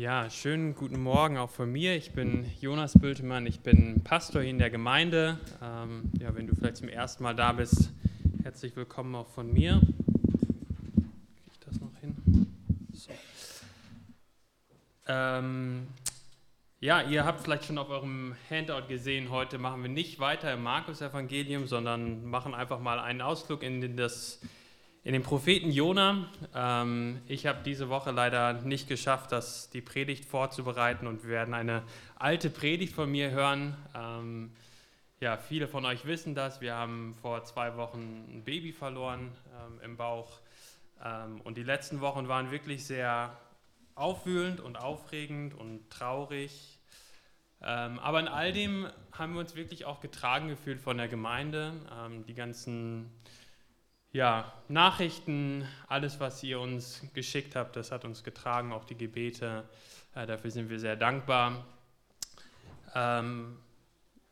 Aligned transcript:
Ja, 0.00 0.30
schönen 0.30 0.74
guten 0.74 1.02
Morgen 1.02 1.36
auch 1.36 1.50
von 1.50 1.70
mir. 1.70 1.94
Ich 1.94 2.12
bin 2.12 2.50
Jonas 2.58 2.98
Bültemann, 2.98 3.44
ich 3.44 3.60
bin 3.60 4.02
Pastor 4.02 4.40
hier 4.40 4.48
in 4.50 4.56
der 4.56 4.70
Gemeinde. 4.70 5.38
Ähm, 5.62 6.10
ja, 6.18 6.34
wenn 6.34 6.46
du 6.46 6.56
vielleicht 6.56 6.78
zum 6.78 6.88
ersten 6.88 7.22
Mal 7.22 7.34
da 7.34 7.52
bist, 7.52 7.92
herzlich 8.42 8.74
willkommen 8.76 9.14
auch 9.14 9.26
von 9.26 9.52
mir. 9.52 9.78
Kriege 9.82 11.50
ich 11.52 11.60
das 11.60 11.80
noch 11.80 11.94
hin? 12.00 12.16
So. 12.94 13.12
Ähm, 15.06 15.86
ja, 16.80 17.02
ihr 17.02 17.26
habt 17.26 17.42
vielleicht 17.42 17.66
schon 17.66 17.76
auf 17.76 17.90
eurem 17.90 18.34
Handout 18.48 18.88
gesehen, 18.88 19.28
heute 19.28 19.58
machen 19.58 19.82
wir 19.82 19.90
nicht 19.90 20.18
weiter 20.18 20.50
im 20.54 20.62
Markus-Evangelium, 20.62 21.66
sondern 21.66 22.24
machen 22.24 22.54
einfach 22.54 22.80
mal 22.80 23.00
einen 23.00 23.20
Ausflug 23.20 23.62
in 23.62 23.98
das 23.98 24.40
in 25.02 25.12
den 25.14 25.22
Propheten 25.22 25.70
Jona. 25.70 26.26
Ähm, 26.54 27.22
ich 27.26 27.46
habe 27.46 27.60
diese 27.64 27.88
Woche 27.88 28.10
leider 28.10 28.52
nicht 28.52 28.88
geschafft, 28.88 29.32
das, 29.32 29.70
die 29.70 29.80
Predigt 29.80 30.24
vorzubereiten 30.24 31.06
und 31.06 31.22
wir 31.24 31.30
werden 31.30 31.54
eine 31.54 31.82
alte 32.16 32.50
Predigt 32.50 32.94
von 32.94 33.10
mir 33.10 33.30
hören. 33.30 33.76
Ähm, 33.94 34.52
ja, 35.20 35.36
viele 35.36 35.68
von 35.68 35.84
euch 35.84 36.04
wissen 36.04 36.34
das. 36.34 36.60
Wir 36.60 36.74
haben 36.74 37.14
vor 37.20 37.44
zwei 37.44 37.76
Wochen 37.76 38.26
ein 38.30 38.44
Baby 38.44 38.72
verloren 38.72 39.32
ähm, 39.58 39.80
im 39.82 39.96
Bauch 39.96 40.40
ähm, 41.02 41.40
und 41.42 41.56
die 41.56 41.62
letzten 41.62 42.00
Wochen 42.00 42.28
waren 42.28 42.50
wirklich 42.50 42.84
sehr 42.84 43.36
aufwühlend 43.94 44.60
und 44.60 44.76
aufregend 44.76 45.54
und 45.54 45.88
traurig. 45.90 46.78
Ähm, 47.62 47.98
aber 47.98 48.20
in 48.20 48.28
all 48.28 48.52
dem 48.52 48.86
haben 49.12 49.34
wir 49.34 49.40
uns 49.40 49.54
wirklich 49.54 49.84
auch 49.84 50.00
getragen 50.00 50.48
gefühlt 50.48 50.80
von 50.80 50.96
der 50.96 51.08
Gemeinde. 51.08 51.72
Ähm, 51.98 52.24
die 52.26 52.34
ganzen 52.34 53.10
ja, 54.12 54.52
Nachrichten, 54.68 55.66
alles, 55.86 56.18
was 56.18 56.42
ihr 56.42 56.58
uns 56.58 57.02
geschickt 57.14 57.54
habt, 57.54 57.76
das 57.76 57.92
hat 57.92 58.04
uns 58.04 58.24
getragen, 58.24 58.72
auch 58.72 58.84
die 58.84 58.96
Gebete. 58.96 59.68
Äh, 60.14 60.26
dafür 60.26 60.50
sind 60.50 60.68
wir 60.68 60.80
sehr 60.80 60.96
dankbar. 60.96 61.64
Ähm, 62.94 63.56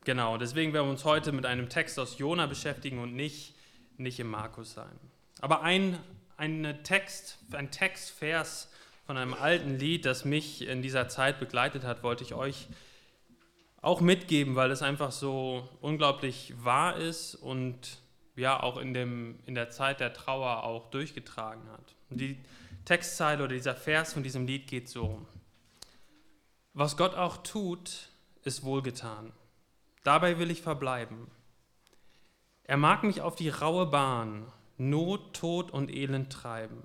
genau, 0.05 0.37
deswegen 0.37 0.73
werden 0.73 0.87
wir 0.87 0.91
uns 0.91 1.05
heute 1.05 1.31
mit 1.31 1.47
einem 1.47 1.69
Text 1.69 1.99
aus 1.99 2.19
Jona 2.19 2.47
beschäftigen 2.47 2.99
und 2.99 3.15
nicht, 3.15 3.55
nicht 3.97 4.19
im 4.19 4.31
Markus 4.31 4.75
sein. 4.75 4.99
Aber 5.41 5.63
ein, 5.63 5.97
ein 6.37 6.81
Text, 6.83 7.39
ein 7.53 7.71
Textvers 7.71 8.73
von 9.07 9.17
einem 9.17 9.33
alten 9.33 9.79
Lied, 9.79 10.05
das 10.05 10.25
mich 10.25 10.67
in 10.67 10.83
dieser 10.83 11.09
Zeit 11.09 11.39
begleitet 11.39 11.85
hat, 11.85 12.03
wollte 12.03 12.25
ich 12.25 12.35
euch 12.35 12.67
auch 13.81 14.01
mitgeben, 14.01 14.57
weil 14.57 14.73
es 14.73 14.83
einfach 14.83 15.13
so 15.13 15.69
unglaublich 15.81 16.53
wahr 16.59 16.97
ist 16.97 17.37
und 17.37 18.01
ja 18.39 18.63
auch 18.63 18.77
in, 18.77 18.95
dem, 18.95 19.39
in 19.47 19.55
der 19.55 19.71
Zeit 19.71 20.01
der 20.01 20.13
Trauer 20.13 20.65
auch 20.65 20.91
durchgetragen 20.91 21.69
hat. 21.71 21.95
Und 22.11 22.21
die 22.21 22.39
Textzeile 22.85 23.45
oder 23.45 23.55
dieser 23.55 23.75
Vers 23.75 24.13
von 24.15 24.23
diesem 24.23 24.47
Lied 24.47 24.67
geht 24.67 24.89
so. 24.89 25.27
Was 26.73 26.97
Gott 26.97 27.15
auch 27.15 27.39
tut, 27.39 28.09
ist 28.45 28.65
wohlgetan. 28.65 29.33
Dabei 30.05 30.39
will 30.39 30.51
ich 30.51 30.63
verbleiben. 30.63 31.31
Er 32.65 32.77
mag 32.77 33.03
mich 33.03 33.21
auf 33.21 33.35
die 33.35 33.49
raue 33.49 33.87
Bahn, 33.87 34.51
Not, 34.77 35.35
Tod 35.35 35.71
und 35.71 35.91
Elend 35.91 36.33
treiben. 36.33 36.83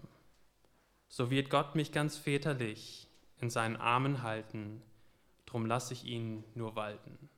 So 1.07 1.29
wird 1.29 1.49
Gott 1.49 1.75
mich 1.75 1.91
ganz 1.91 2.17
väterlich 2.17 3.07
in 3.39 3.49
seinen 3.49 3.75
Armen 3.75 4.23
halten, 4.23 4.81
drum 5.45 5.65
lasse 5.65 5.93
ich 5.93 6.05
ihn 6.05 6.43
nur 6.55 6.75
walten. 6.75 7.29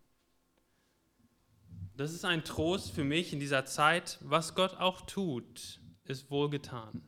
Das 1.97 2.11
ist 2.11 2.25
ein 2.25 2.43
Trost 2.43 2.91
für 2.91 3.05
mich 3.05 3.31
in 3.31 3.39
dieser 3.39 3.63
Zeit. 3.63 4.17
Was 4.21 4.53
Gott 4.53 4.75
auch 4.75 5.01
tut, 5.01 5.79
ist 6.03 6.29
wohlgetan. 6.29 7.01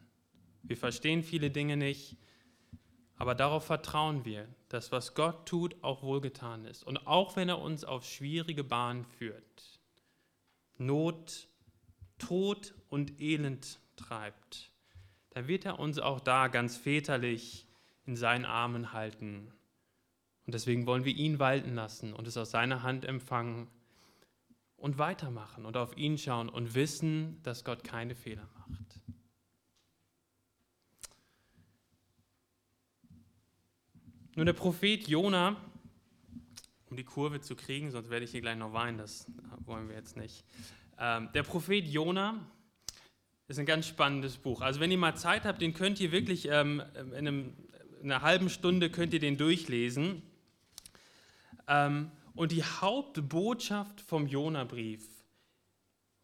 Wir 0.64 0.78
verstehen 0.78 1.24
viele 1.24 1.52
Dinge 1.52 1.76
nicht, 1.76 2.16
aber 3.18 3.36
darauf 3.36 3.66
vertrauen 3.66 4.24
wir, 4.24 4.48
dass 4.70 4.94
was 4.94 5.14
Gott 5.14 5.46
tut, 5.46 5.76
auch 5.84 6.04
wohlgetan 6.04 6.64
ist. 6.64 6.86
Und 6.86 7.06
auch 7.06 7.36
wenn 7.36 7.50
er 7.50 7.60
uns 7.60 7.84
auf 7.84 8.06
schwierige 8.06 8.64
Bahnen 8.64 9.04
führt, 9.04 9.82
Not, 10.78 11.50
Tod 12.18 12.74
und 12.88 13.20
Elend 13.20 13.80
treibt, 13.98 14.72
dann 15.32 15.50
wird 15.50 15.66
er 15.66 15.80
uns 15.80 16.00
auch 16.00 16.22
da 16.22 16.48
ganz 16.48 16.78
väterlich 16.78 17.68
in 18.06 18.16
seinen 18.16 18.46
Armen 18.46 18.94
halten. 18.94 19.52
Und 20.46 20.54
deswegen 20.54 20.86
wollen 20.86 21.04
wir 21.04 21.14
ihn 21.14 21.40
walten 21.40 21.76
lassen 21.76 22.14
und 22.14 22.26
es 22.26 22.38
aus 22.38 22.52
seiner 22.52 22.84
Hand 22.84 23.04
empfangen 23.04 23.68
und 24.78 24.98
weitermachen 24.98 25.66
und 25.66 25.76
auf 25.76 25.98
ihn 25.98 26.18
schauen 26.18 26.50
und 26.50 26.76
wissen, 26.76 27.42
dass 27.44 27.64
Gott 27.64 27.84
keine 27.84 28.16
Fehler 28.16 28.48
macht. 28.56 29.02
Nun, 34.36 34.46
der 34.46 34.54
Prophet 34.54 35.08
Jona, 35.08 35.58
um 36.92 36.96
die 36.96 37.04
Kurve 37.04 37.42
zu 37.42 37.56
kriegen, 37.56 37.90
sonst 37.90 38.12
werde 38.12 38.24
ich 38.24 38.32
hier 38.32 38.42
gleich 38.42 38.56
noch 38.56 38.72
weinen, 38.72 39.00
das 39.00 39.26
wollen 39.66 39.90
wir 39.90 39.96
jetzt 39.96 40.16
nicht. 40.16 40.46
Ähm, 41.00 41.30
der 41.34 41.42
Prophet 41.42 41.86
Jona 41.88 42.40
ist 43.48 43.58
ein 43.58 43.66
ganz 43.66 43.88
spannendes 43.88 44.38
Buch. 44.38 44.62
Also, 44.62 44.80
wenn 44.80 44.92
ihr 44.92 44.98
mal 45.00 45.16
Zeit 45.16 45.46
habt, 45.46 45.60
den 45.60 45.74
könnt 45.74 46.00
ihr 46.00 46.12
wirklich 46.12 46.48
ähm, 46.52 46.84
in, 46.96 47.16
einem, 47.16 47.54
in, 48.02 48.12
einer 48.12 48.22
halben 48.22 48.50
Stunde 48.50 48.92
könnt 48.92 49.12
ihr 49.14 49.20
den 49.20 49.38
durchlesen. 49.38 50.22
Ähm, 51.68 52.12
und 52.38 52.52
die 52.52 52.64
Hauptbotschaft 52.64 54.02
vom 54.02 54.28
Jonabrief, 54.28 55.08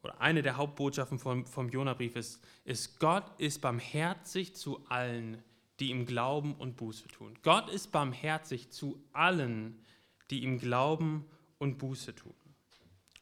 oder 0.03 0.19
eine 0.19 0.41
der 0.41 0.57
Hauptbotschaften 0.57 1.17
vom, 1.17 1.45
vom 1.45 1.69
Jonabrief 1.69 2.15
ist, 2.15 2.43
ist, 2.65 2.99
Gott 2.99 3.23
ist 3.39 3.61
barmherzig 3.61 4.53
zu 4.53 4.85
allen, 4.89 5.41
die 5.79 5.89
ihm 5.89 6.05
glauben 6.05 6.55
und 6.55 6.75
Buße 6.75 7.07
tun. 7.07 7.37
Gott 7.41 7.69
ist 7.69 7.91
barmherzig 7.91 8.69
zu 8.69 9.01
allen, 9.13 9.81
die 10.29 10.43
ihm 10.43 10.59
glauben 10.59 11.25
und 11.57 11.77
Buße 11.77 12.13
tun. 12.13 12.35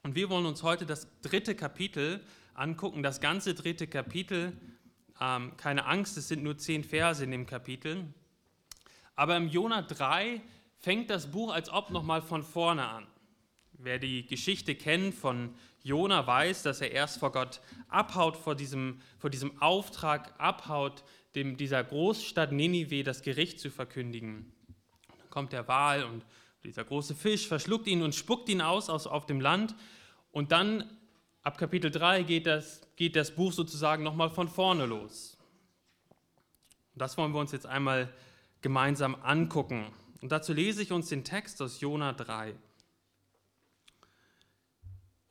Und 0.03 0.15
wir 0.15 0.29
wollen 0.29 0.47
uns 0.47 0.63
heute 0.63 0.85
das 0.85 1.07
dritte 1.21 1.55
Kapitel 1.55 2.23
angucken, 2.55 3.03
das 3.03 3.21
ganze 3.21 3.53
dritte 3.53 3.87
Kapitel. 3.87 4.57
Ähm, 5.19 5.55
keine 5.57 5.85
Angst, 5.85 6.17
es 6.17 6.27
sind 6.27 6.43
nur 6.43 6.57
zehn 6.57 6.83
Verse 6.83 7.23
in 7.23 7.31
dem 7.31 7.45
Kapitel. 7.45 8.11
Aber 9.15 9.37
im 9.37 9.47
Jona 9.47 9.83
3 9.83 10.41
fängt 10.81 11.09
das 11.09 11.31
Buch 11.31 11.53
als 11.53 11.69
ob 11.69 11.91
nochmal 11.91 12.21
von 12.21 12.43
vorne 12.43 12.87
an. 12.87 13.07
Wer 13.73 13.99
die 13.99 14.25
Geschichte 14.25 14.75
kennt 14.75 15.15
von 15.15 15.55
Jona 15.83 16.25
weiß, 16.27 16.63
dass 16.63 16.81
er 16.81 16.91
erst 16.91 17.19
vor 17.19 17.31
Gott 17.31 17.61
abhaut, 17.87 18.37
vor 18.37 18.55
diesem, 18.55 19.01
vor 19.17 19.29
diesem 19.29 19.59
Auftrag 19.61 20.33
abhaut, 20.39 21.03
dem, 21.35 21.57
dieser 21.57 21.83
Großstadt 21.83 22.51
Ninive 22.51 23.03
das 23.03 23.21
Gericht 23.21 23.59
zu 23.59 23.71
verkündigen. 23.71 24.51
Dann 25.17 25.29
kommt 25.29 25.53
der 25.53 25.67
Wal 25.67 26.03
und 26.03 26.25
dieser 26.63 26.83
große 26.83 27.15
Fisch 27.15 27.47
verschluckt 27.47 27.87
ihn 27.87 28.03
und 28.03 28.13
spuckt 28.13 28.49
ihn 28.49 28.61
aus, 28.61 28.89
aus 28.89 29.07
auf 29.07 29.25
dem 29.25 29.39
Land. 29.39 29.75
Und 30.31 30.51
dann, 30.51 30.97
ab 31.41 31.57
Kapitel 31.57 31.89
3, 31.89 32.23
geht 32.23 32.45
das, 32.45 32.81
geht 32.95 33.15
das 33.15 33.31
Buch 33.31 33.51
sozusagen 33.51 34.03
nochmal 34.03 34.29
von 34.29 34.47
vorne 34.47 34.85
los. 34.85 35.37
Und 36.93 37.01
das 37.01 37.17
wollen 37.17 37.33
wir 37.33 37.39
uns 37.39 37.51
jetzt 37.51 37.65
einmal 37.65 38.13
gemeinsam 38.61 39.15
angucken. 39.23 39.87
Und 40.21 40.31
dazu 40.31 40.53
lese 40.53 40.81
ich 40.81 40.91
uns 40.91 41.09
den 41.09 41.23
Text 41.23 41.61
aus 41.61 41.81
Jona 41.81 42.13
3. 42.13 42.55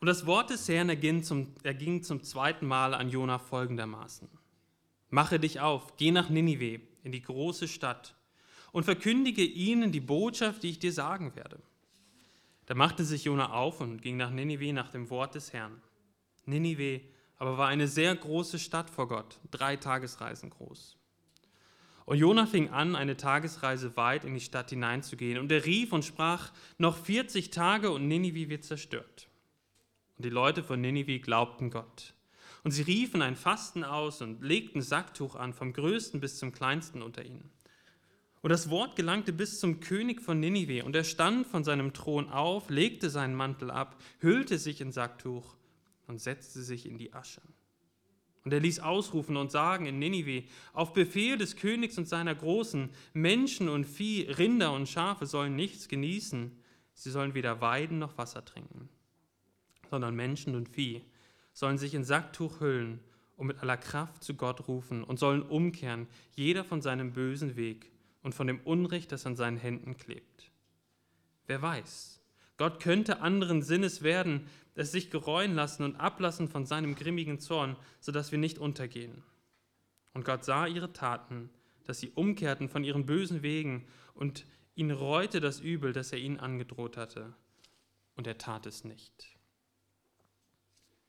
Und 0.01 0.07
das 0.07 0.27
Wort 0.27 0.51
des 0.51 0.69
Herrn 0.69 0.89
erging 0.89 1.23
zum, 1.23 1.55
erging 1.63 2.03
zum 2.03 2.23
zweiten 2.23 2.67
Mal 2.67 2.95
an 2.95 3.11
Jona 3.11 3.39
folgendermaßen. 3.39 4.29
Mache 5.11 5.39
dich 5.39 5.61
auf, 5.61 5.97
geh 5.97 6.11
nach 6.11 6.29
Ninive, 6.29 6.81
in 7.03 7.13
die 7.13 7.23
große 7.23 7.69
Stadt, 7.69 8.15
und 8.73 8.85
verkündige 8.85 9.45
ihnen 9.45 9.93
die 9.93 10.01
Botschaft, 10.01 10.63
die 10.63 10.71
ich 10.71 10.79
dir 10.79 10.93
sagen 10.93 11.35
werde. 11.35 11.61
Da 12.67 12.75
machte 12.75 13.05
sich 13.05 13.25
Jona 13.25 13.53
auf 13.53 13.81
und 13.81 14.01
ging 14.01 14.17
nach 14.17 14.31
Ninive 14.31 14.73
nach 14.73 14.91
dem 14.91 15.11
Wort 15.11 15.35
des 15.35 15.53
Herrn. 15.53 15.83
Ninive 16.47 17.01
aber 17.41 17.57
war 17.57 17.69
eine 17.69 17.89
sehr 17.89 18.15
große 18.15 18.59
Stadt 18.59 18.91
vor 18.91 19.09
Gott, 19.09 19.41
drei 19.51 19.77
Tagesreisen 19.77 20.51
groß. 20.51 21.00
Und 22.07 22.19
Jona 22.19 22.47
fing 22.47 22.71
an, 22.71 22.97
eine 22.97 23.17
Tagesreise 23.17 23.97
weit 23.97 24.25
in 24.25 24.35
die 24.35 24.41
Stadt 24.41 24.71
hineinzugehen. 24.71 25.39
Und 25.39 25.53
er 25.53 25.65
rief 25.65 25.93
und 25.93 26.05
sprach, 26.05 26.53
noch 26.79 26.97
40 26.97 27.51
Tage 27.51 27.91
und 27.91 28.09
Ninive 28.09 28.49
wird 28.49 28.65
zerstört. 28.65 29.29
Und 30.17 30.25
die 30.25 30.31
Leute 30.31 30.63
von 30.63 30.81
Ninive 30.81 31.21
glaubten 31.21 31.71
Gott. 31.71 32.15
Und 32.63 32.73
sie 32.73 32.83
riefen 32.83 33.23
ein 33.23 33.37
Fasten 33.37 33.85
aus 33.85 34.21
und 34.21 34.43
legten 34.43 34.83
Sacktuch 34.83 35.35
an, 35.35 35.55
vom 35.55 35.73
größten 35.73 36.21
bis 36.21 36.39
zum 36.39 36.53
kleinsten 36.53 37.01
unter 37.01 37.25
ihnen. 37.25 37.51
Und 38.43 38.51
das 38.51 38.71
Wort 38.71 38.97
gelangte 38.97 39.33
bis 39.33 39.61
zum 39.61 39.81
König 39.81 40.23
von 40.23 40.41
Ninive, 40.41 40.85
und 40.85 40.97
er 40.97 41.05
stand 41.05 41.47
von 41.47 41.63
seinem 41.63 41.93
Thron 41.93 42.31
auf, 42.31 42.71
legte 42.71 43.11
seinen 43.11 43.35
Mantel 43.35 43.71
ab, 43.71 43.97
hüllte 44.19 44.59
sich 44.59 44.81
in 44.81 44.93
Sacktuch 44.93 45.57
und 46.07 46.21
setzte 46.21 46.63
sich 46.63 46.87
in 46.87 46.97
die 46.97 47.13
Asche. 47.13 47.43
Und 48.45 48.53
er 48.53 48.61
ließ 48.61 48.81
ausrufen 48.81 49.37
und 49.37 49.51
sagen 49.51 49.87
in 49.87 49.99
Ninive, 49.99 50.45
auf 50.73 50.93
Befehl 50.93 51.37
des 51.37 51.57
Königs 51.57 51.99
und 51.99 52.09
seiner 52.09 52.35
Großen, 52.35 52.91
Menschen 53.13 53.69
und 53.69 53.85
Vieh, 53.85 54.23
Rinder 54.23 54.73
und 54.73 54.89
Schafe 54.89 55.27
sollen 55.27 55.57
nichts 55.57 55.89
genießen, 55.89 56.57
sie 56.95 57.11
sollen 57.11 57.35
weder 57.35 57.61
weiden 57.61 57.99
noch 57.99 58.17
Wasser 58.17 58.45
trinken, 58.45 58.89
sondern 59.91 60.15
Menschen 60.15 60.55
und 60.55 60.69
Vieh 60.69 61.03
sollen 61.53 61.79
sich 61.79 61.95
in 61.95 62.05
Sacktuch 62.05 62.61
hüllen 62.61 63.01
und 63.37 63.47
mit 63.47 63.59
aller 63.61 63.77
Kraft 63.77 64.25
zu 64.25 64.35
Gott 64.35 64.69
rufen 64.69 65.05
und 65.05 65.19
sollen 65.19 65.43
umkehren, 65.43 66.07
jeder 66.35 66.65
von 66.65 66.81
seinem 66.81 67.13
bösen 67.13 67.57
Weg, 67.57 67.91
und 68.23 68.35
von 68.35 68.47
dem 68.47 68.61
Unrecht, 68.61 69.13
das 69.13 69.27
an 69.27 69.37
seinen 69.37 69.57
Händen 69.57 69.97
klebt. 69.97 70.51
Wer 71.47 71.63
weiß, 71.63 72.20
Gott 72.61 72.79
könnte 72.79 73.23
anderen 73.23 73.63
Sinnes 73.63 74.03
werden, 74.03 74.47
es 74.75 74.93
sich 74.93 75.11
gereuen 75.11 75.55
lassen 75.55 75.83
und 75.83 75.97
ablassen 75.97 76.47
von 76.47 76.67
seinem 76.67 76.95
grimmigen 76.95 77.41
Zorn, 77.41 77.75
sodass 78.01 78.33
wir 78.33 78.39
nicht 78.39 78.59
untergehen. 78.59 79.23
Und 80.13 80.27
Gott 80.27 80.45
sah 80.45 80.67
ihre 80.67 80.93
Taten, 80.93 81.49
dass 81.85 82.01
sie 82.01 82.11
umkehrten 82.11 82.69
von 82.69 82.85
ihren 82.85 83.07
bösen 83.07 83.41
Wegen 83.41 83.89
und 84.13 84.45
ihn 84.75 84.91
reute 84.91 85.41
das 85.41 85.61
Übel, 85.61 85.95
das 85.95 86.13
er 86.13 86.19
ihnen 86.19 86.39
angedroht 86.39 86.99
hatte. 86.99 87.33
Und 88.15 88.27
er 88.27 88.37
tat 88.37 88.67
es 88.67 88.85
nicht. 88.85 89.35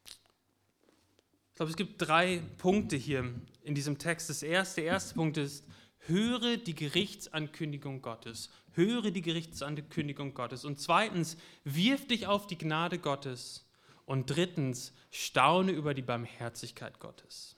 Ich 0.06 1.56
glaube, 1.56 1.70
es 1.70 1.76
gibt 1.76 2.02
drei 2.02 2.42
Punkte 2.60 2.96
hier 2.96 3.30
in 3.64 3.76
diesem 3.76 3.98
Text. 3.98 4.30
Das 4.30 4.42
erste, 4.42 4.80
der 4.80 4.92
erste 4.92 5.16
Punkt 5.16 5.36
ist, 5.36 5.68
höre 6.08 6.56
die 6.56 6.76
Gerichtsankündigung 6.76 8.02
Gottes. 8.02 8.50
Höre 8.74 9.12
die 9.12 9.22
Gerichtsankündigung 9.22 10.34
Gottes. 10.34 10.66
Und 10.66 10.80
zweitens, 10.80 11.38
wirf 11.64 12.08
dich 12.08 12.28
auf 12.28 12.48
die 12.48 12.58
Gnade 12.58 13.00
Gottes. 13.00 13.66
Und 14.06 14.30
drittens, 14.30 14.94
staune 15.10 15.72
über 15.72 15.94
die 15.94 16.02
Barmherzigkeit 16.02 17.00
Gottes. 17.00 17.56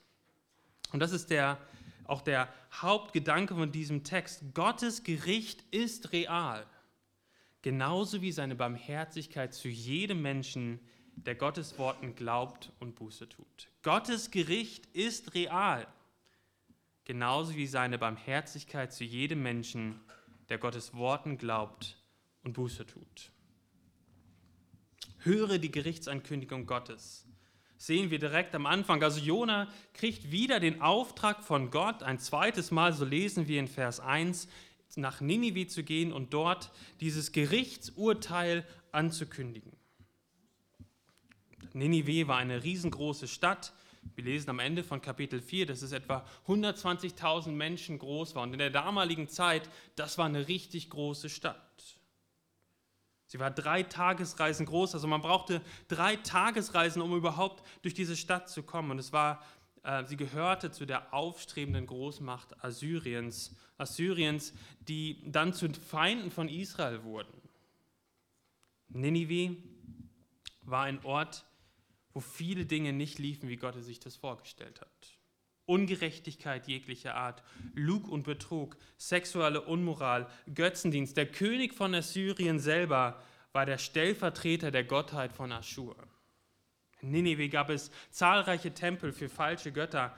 Und 0.92 1.00
das 1.00 1.12
ist 1.12 1.30
der, 1.30 1.58
auch 2.04 2.20
der 2.20 2.48
Hauptgedanke 2.72 3.54
von 3.54 3.72
diesem 3.72 4.04
Text. 4.04 4.42
Gottes 4.54 5.02
Gericht 5.02 5.64
ist 5.70 6.12
real. 6.12 6.66
Genauso 7.62 8.20
wie 8.20 8.32
seine 8.32 8.54
Barmherzigkeit 8.54 9.54
zu 9.54 9.68
jedem 9.68 10.22
Menschen, 10.22 10.80
der 11.16 11.34
Gottes 11.34 11.78
Worten 11.78 12.14
glaubt 12.14 12.72
und 12.80 12.96
Buße 12.96 13.28
tut. 13.28 13.68
Gottes 13.82 14.30
Gericht 14.30 14.86
ist 14.92 15.34
real 15.34 15.86
genauso 17.04 17.54
wie 17.54 17.66
seine 17.66 17.98
Barmherzigkeit 17.98 18.92
zu 18.92 19.04
jedem 19.04 19.42
Menschen, 19.42 20.00
der 20.00 20.23
Gottes 20.58 20.94
Worten 20.94 21.38
glaubt 21.38 21.96
und 22.42 22.52
Buße 22.52 22.86
tut. 22.86 23.30
Höre 25.18 25.58
die 25.58 25.70
Gerichtsankündigung 25.70 26.66
Gottes. 26.66 27.26
Sehen 27.78 28.10
wir 28.10 28.18
direkt 28.18 28.54
am 28.54 28.66
Anfang. 28.66 29.02
Also 29.02 29.20
Jona 29.20 29.68
kriegt 29.94 30.30
wieder 30.30 30.60
den 30.60 30.80
Auftrag 30.80 31.42
von 31.42 31.70
Gott, 31.70 32.02
ein 32.02 32.18
zweites 32.18 32.70
Mal, 32.70 32.92
so 32.92 33.04
lesen 33.04 33.48
wir 33.48 33.60
in 33.60 33.68
Vers 33.68 34.00
1, 34.00 34.48
nach 34.96 35.20
Ninive 35.20 35.66
zu 35.66 35.82
gehen 35.82 36.12
und 36.12 36.32
dort 36.32 36.70
dieses 37.00 37.32
Gerichtsurteil 37.32 38.66
anzukündigen. 38.92 39.72
Ninive 41.72 42.28
war 42.28 42.38
eine 42.38 42.62
riesengroße 42.62 43.26
Stadt, 43.26 43.72
wir 44.14 44.24
lesen 44.24 44.50
am 44.50 44.58
Ende 44.58 44.84
von 44.84 45.00
Kapitel 45.00 45.40
4, 45.40 45.66
dass 45.66 45.82
es 45.82 45.92
etwa 45.92 46.24
120.000 46.46 47.50
Menschen 47.50 47.98
groß 47.98 48.34
war. 48.34 48.42
Und 48.42 48.52
in 48.52 48.58
der 48.58 48.70
damaligen 48.70 49.28
Zeit, 49.28 49.68
das 49.96 50.18
war 50.18 50.26
eine 50.26 50.48
richtig 50.48 50.90
große 50.90 51.28
Stadt. 51.28 51.98
Sie 53.26 53.40
war 53.40 53.50
drei 53.50 53.82
Tagesreisen 53.82 54.66
groß, 54.66 54.94
also 54.94 55.08
man 55.08 55.20
brauchte 55.20 55.60
drei 55.88 56.16
Tagesreisen, 56.16 57.02
um 57.02 57.16
überhaupt 57.16 57.64
durch 57.82 57.94
diese 57.94 58.16
Stadt 58.16 58.48
zu 58.48 58.62
kommen. 58.62 58.92
Und 58.92 58.98
es 58.98 59.12
war, 59.12 59.44
äh, 59.82 60.04
sie 60.04 60.16
gehörte 60.16 60.70
zu 60.70 60.86
der 60.86 61.12
aufstrebenden 61.12 61.86
Großmacht 61.86 62.62
Assyriens, 62.64 63.56
Assyriens, 63.76 64.52
die 64.80 65.20
dann 65.26 65.52
zu 65.52 65.68
Feinden 65.72 66.30
von 66.30 66.48
Israel 66.48 67.02
wurden. 67.02 67.40
Ninive 68.88 69.56
war 70.62 70.84
ein 70.84 71.04
Ort, 71.04 71.44
wo 72.14 72.20
viele 72.20 72.64
Dinge 72.64 72.92
nicht 72.92 73.18
liefen, 73.18 73.48
wie 73.48 73.56
Gott 73.56 73.74
sich 73.82 74.00
das 74.00 74.16
vorgestellt 74.16 74.80
hat. 74.80 75.18
Ungerechtigkeit 75.66 76.68
jeglicher 76.68 77.16
Art, 77.16 77.42
Lug 77.74 78.08
und 78.08 78.22
Betrug, 78.22 78.76
sexuelle 78.96 79.62
Unmoral, 79.62 80.28
Götzendienst. 80.54 81.16
Der 81.16 81.26
König 81.26 81.74
von 81.74 81.94
Assyrien 81.94 82.58
selber 82.58 83.20
war 83.52 83.66
der 83.66 83.78
Stellvertreter 83.78 84.70
der 84.70 84.84
Gottheit 84.84 85.32
von 85.32 85.52
Aschur. 85.52 85.96
In 87.00 87.10
Ninive 87.10 87.48
gab 87.48 87.70
es 87.70 87.90
zahlreiche 88.10 88.74
Tempel 88.74 89.12
für 89.12 89.28
falsche 89.28 89.72
Götter. 89.72 90.14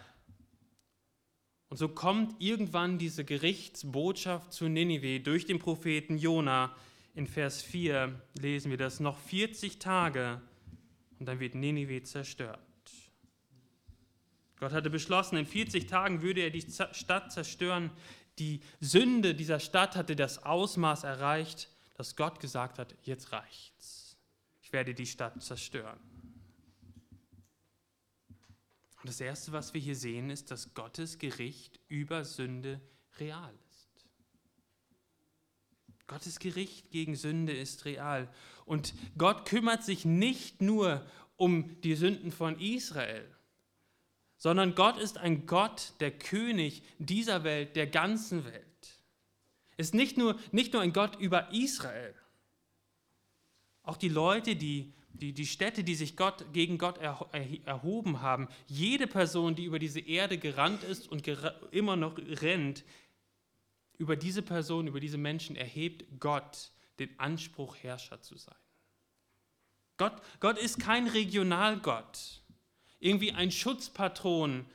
Und 1.68 1.76
so 1.76 1.88
kommt 1.88 2.40
irgendwann 2.40 2.98
diese 2.98 3.24
Gerichtsbotschaft 3.24 4.52
zu 4.52 4.68
Ninive 4.68 5.20
durch 5.20 5.46
den 5.46 5.58
Propheten 5.58 6.18
Jona. 6.18 6.74
In 7.14 7.26
Vers 7.26 7.62
4 7.62 8.20
lesen 8.38 8.70
wir 8.70 8.78
das 8.78 9.00
noch 9.00 9.18
40 9.18 9.78
Tage 9.78 10.40
und 11.18 11.26
dann 11.26 11.40
wird 11.40 11.54
Ninive 11.54 12.02
zerstört. 12.02 12.60
Gott 14.58 14.72
hatte 14.72 14.90
beschlossen, 14.90 15.36
in 15.36 15.46
40 15.46 15.86
Tagen 15.86 16.22
würde 16.22 16.40
er 16.40 16.50
die 16.50 16.64
Stadt 16.92 17.32
zerstören. 17.32 17.90
Die 18.38 18.60
Sünde 18.80 19.34
dieser 19.34 19.60
Stadt 19.60 19.96
hatte 19.96 20.16
das 20.16 20.42
Ausmaß 20.44 21.04
erreicht, 21.04 21.68
dass 21.94 22.16
Gott 22.16 22.40
gesagt 22.40 22.78
hat, 22.78 22.94
jetzt 23.02 23.32
reicht's. 23.32 24.16
Ich 24.62 24.72
werde 24.72 24.94
die 24.94 25.06
Stadt 25.06 25.42
zerstören. 25.42 26.00
Und 29.00 29.10
das 29.10 29.20
Erste, 29.20 29.52
was 29.52 29.72
wir 29.72 29.80
hier 29.80 29.94
sehen, 29.94 30.30
ist, 30.30 30.50
dass 30.50 30.74
Gottes 30.74 31.18
Gericht 31.18 31.78
über 31.88 32.24
Sünde 32.24 32.80
real 33.18 33.54
ist. 33.54 33.65
Gottes 36.06 36.38
Gericht 36.38 36.90
gegen 36.90 37.16
Sünde 37.16 37.52
ist 37.52 37.84
real. 37.84 38.28
Und 38.64 38.94
Gott 39.18 39.48
kümmert 39.48 39.84
sich 39.84 40.04
nicht 40.04 40.62
nur 40.62 41.04
um 41.36 41.80
die 41.82 41.94
Sünden 41.94 42.32
von 42.32 42.58
Israel, 42.58 43.24
sondern 44.38 44.74
Gott 44.74 44.98
ist 44.98 45.18
ein 45.18 45.46
Gott, 45.46 45.94
der 46.00 46.10
König 46.10 46.82
dieser 46.98 47.44
Welt, 47.44 47.76
der 47.76 47.86
ganzen 47.86 48.44
Welt. 48.44 48.64
Ist 49.76 49.94
nicht 49.94 50.16
nur, 50.16 50.38
nicht 50.52 50.72
nur 50.72 50.82
ein 50.82 50.92
Gott 50.92 51.16
über 51.16 51.52
Israel. 51.52 52.14
Auch 53.82 53.96
die 53.96 54.08
Leute, 54.08 54.56
die, 54.56 54.92
die, 55.12 55.32
die 55.32 55.46
Städte, 55.46 55.84
die 55.84 55.94
sich 55.94 56.16
Gott, 56.16 56.52
gegen 56.52 56.78
Gott 56.78 56.98
erhoben 56.98 58.20
haben, 58.20 58.48
jede 58.66 59.06
Person, 59.06 59.54
die 59.54 59.64
über 59.64 59.78
diese 59.78 60.00
Erde 60.00 60.38
gerannt 60.38 60.82
ist 60.82 61.08
und 61.10 61.26
immer 61.70 61.96
noch 61.96 62.16
rennt, 62.18 62.84
über 63.98 64.16
diese 64.16 64.42
Person, 64.42 64.86
über 64.86 65.00
diese 65.00 65.18
Menschen 65.18 65.56
erhebt 65.56 66.04
Gott 66.20 66.70
den 66.98 67.18
Anspruch, 67.18 67.76
Herrscher 67.76 68.20
zu 68.20 68.36
sein. 68.36 68.56
Gott, 69.96 70.20
Gott 70.40 70.58
ist 70.58 70.78
kein 70.78 71.06
Regionalgott, 71.06 72.42
irgendwie 72.98 73.32
ein 73.32 73.50
Schutzpatron 73.50 74.66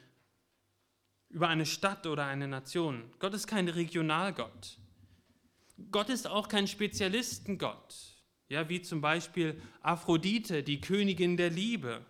über 1.30 1.48
eine 1.48 1.66
Stadt 1.66 2.08
oder 2.08 2.26
eine 2.26 2.48
Nation. 2.48 3.12
Gott 3.20 3.34
ist 3.34 3.48
kein 3.48 3.68
Regionalgott. 3.68 4.78
Gott 5.92 6.10
ist 6.10 6.28
auch 6.28 6.48
kein 6.48 6.68
Spezialistengott, 6.68 7.96
ja, 8.50 8.68
wie 8.70 8.82
zum 8.82 9.02
Beispiel 9.02 9.60
Aphrodite, 9.82 10.64
die 10.64 10.82
Königin 10.82 11.38
der 11.38 11.50
Liebe, 11.50 12.06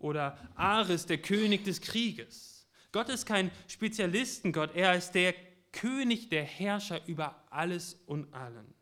oder 0.00 0.38
Ares, 0.54 1.06
der 1.06 1.18
König 1.18 1.64
des 1.64 1.80
Krieges. 1.80 2.66
Gott 2.90 3.08
ist 3.08 3.26
kein 3.26 3.50
Spezialistengott, 3.68 4.74
er 4.74 4.96
ist 4.96 5.12
der 5.12 5.34
König, 5.72 6.28
der 6.28 6.44
Herrscher 6.44 7.06
über 7.06 7.44
alles 7.50 7.94
und 8.06 8.32
allen. 8.34 8.74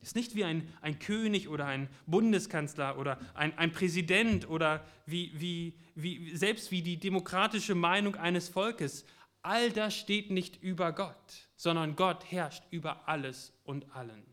Ist 0.00 0.16
nicht 0.16 0.34
wie 0.34 0.44
ein, 0.44 0.66
ein 0.80 0.98
König 0.98 1.48
oder 1.48 1.66
ein 1.66 1.88
Bundeskanzler 2.06 2.98
oder 2.98 3.20
ein, 3.34 3.56
ein 3.58 3.70
Präsident 3.70 4.48
oder 4.48 4.84
wie, 5.04 5.30
wie, 5.38 5.74
wie, 5.94 6.34
selbst 6.34 6.70
wie 6.70 6.80
die 6.80 6.96
demokratische 6.96 7.74
Meinung 7.74 8.16
eines 8.16 8.48
Volkes. 8.48 9.04
All 9.42 9.70
das 9.70 9.94
steht 9.94 10.30
nicht 10.30 10.62
über 10.62 10.92
Gott, 10.92 11.48
sondern 11.54 11.96
Gott 11.96 12.30
herrscht 12.30 12.64
über 12.70 13.08
alles 13.08 13.52
und 13.64 13.94
allen. 13.94 14.24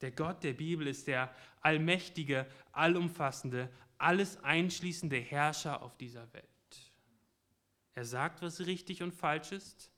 Der 0.00 0.10
Gott 0.10 0.42
der 0.42 0.54
Bibel 0.54 0.86
ist 0.86 1.06
der 1.06 1.34
allmächtige, 1.60 2.46
allumfassende, 2.72 3.70
alles 3.98 4.42
einschließende 4.42 5.16
Herrscher 5.16 5.82
auf 5.82 5.96
dieser 5.96 6.32
Welt. 6.32 6.44
Er 7.96 8.04
sagt, 8.04 8.42
was 8.42 8.66
richtig 8.66 9.02
und 9.02 9.12
falsch 9.12 9.52
ist 9.52 9.90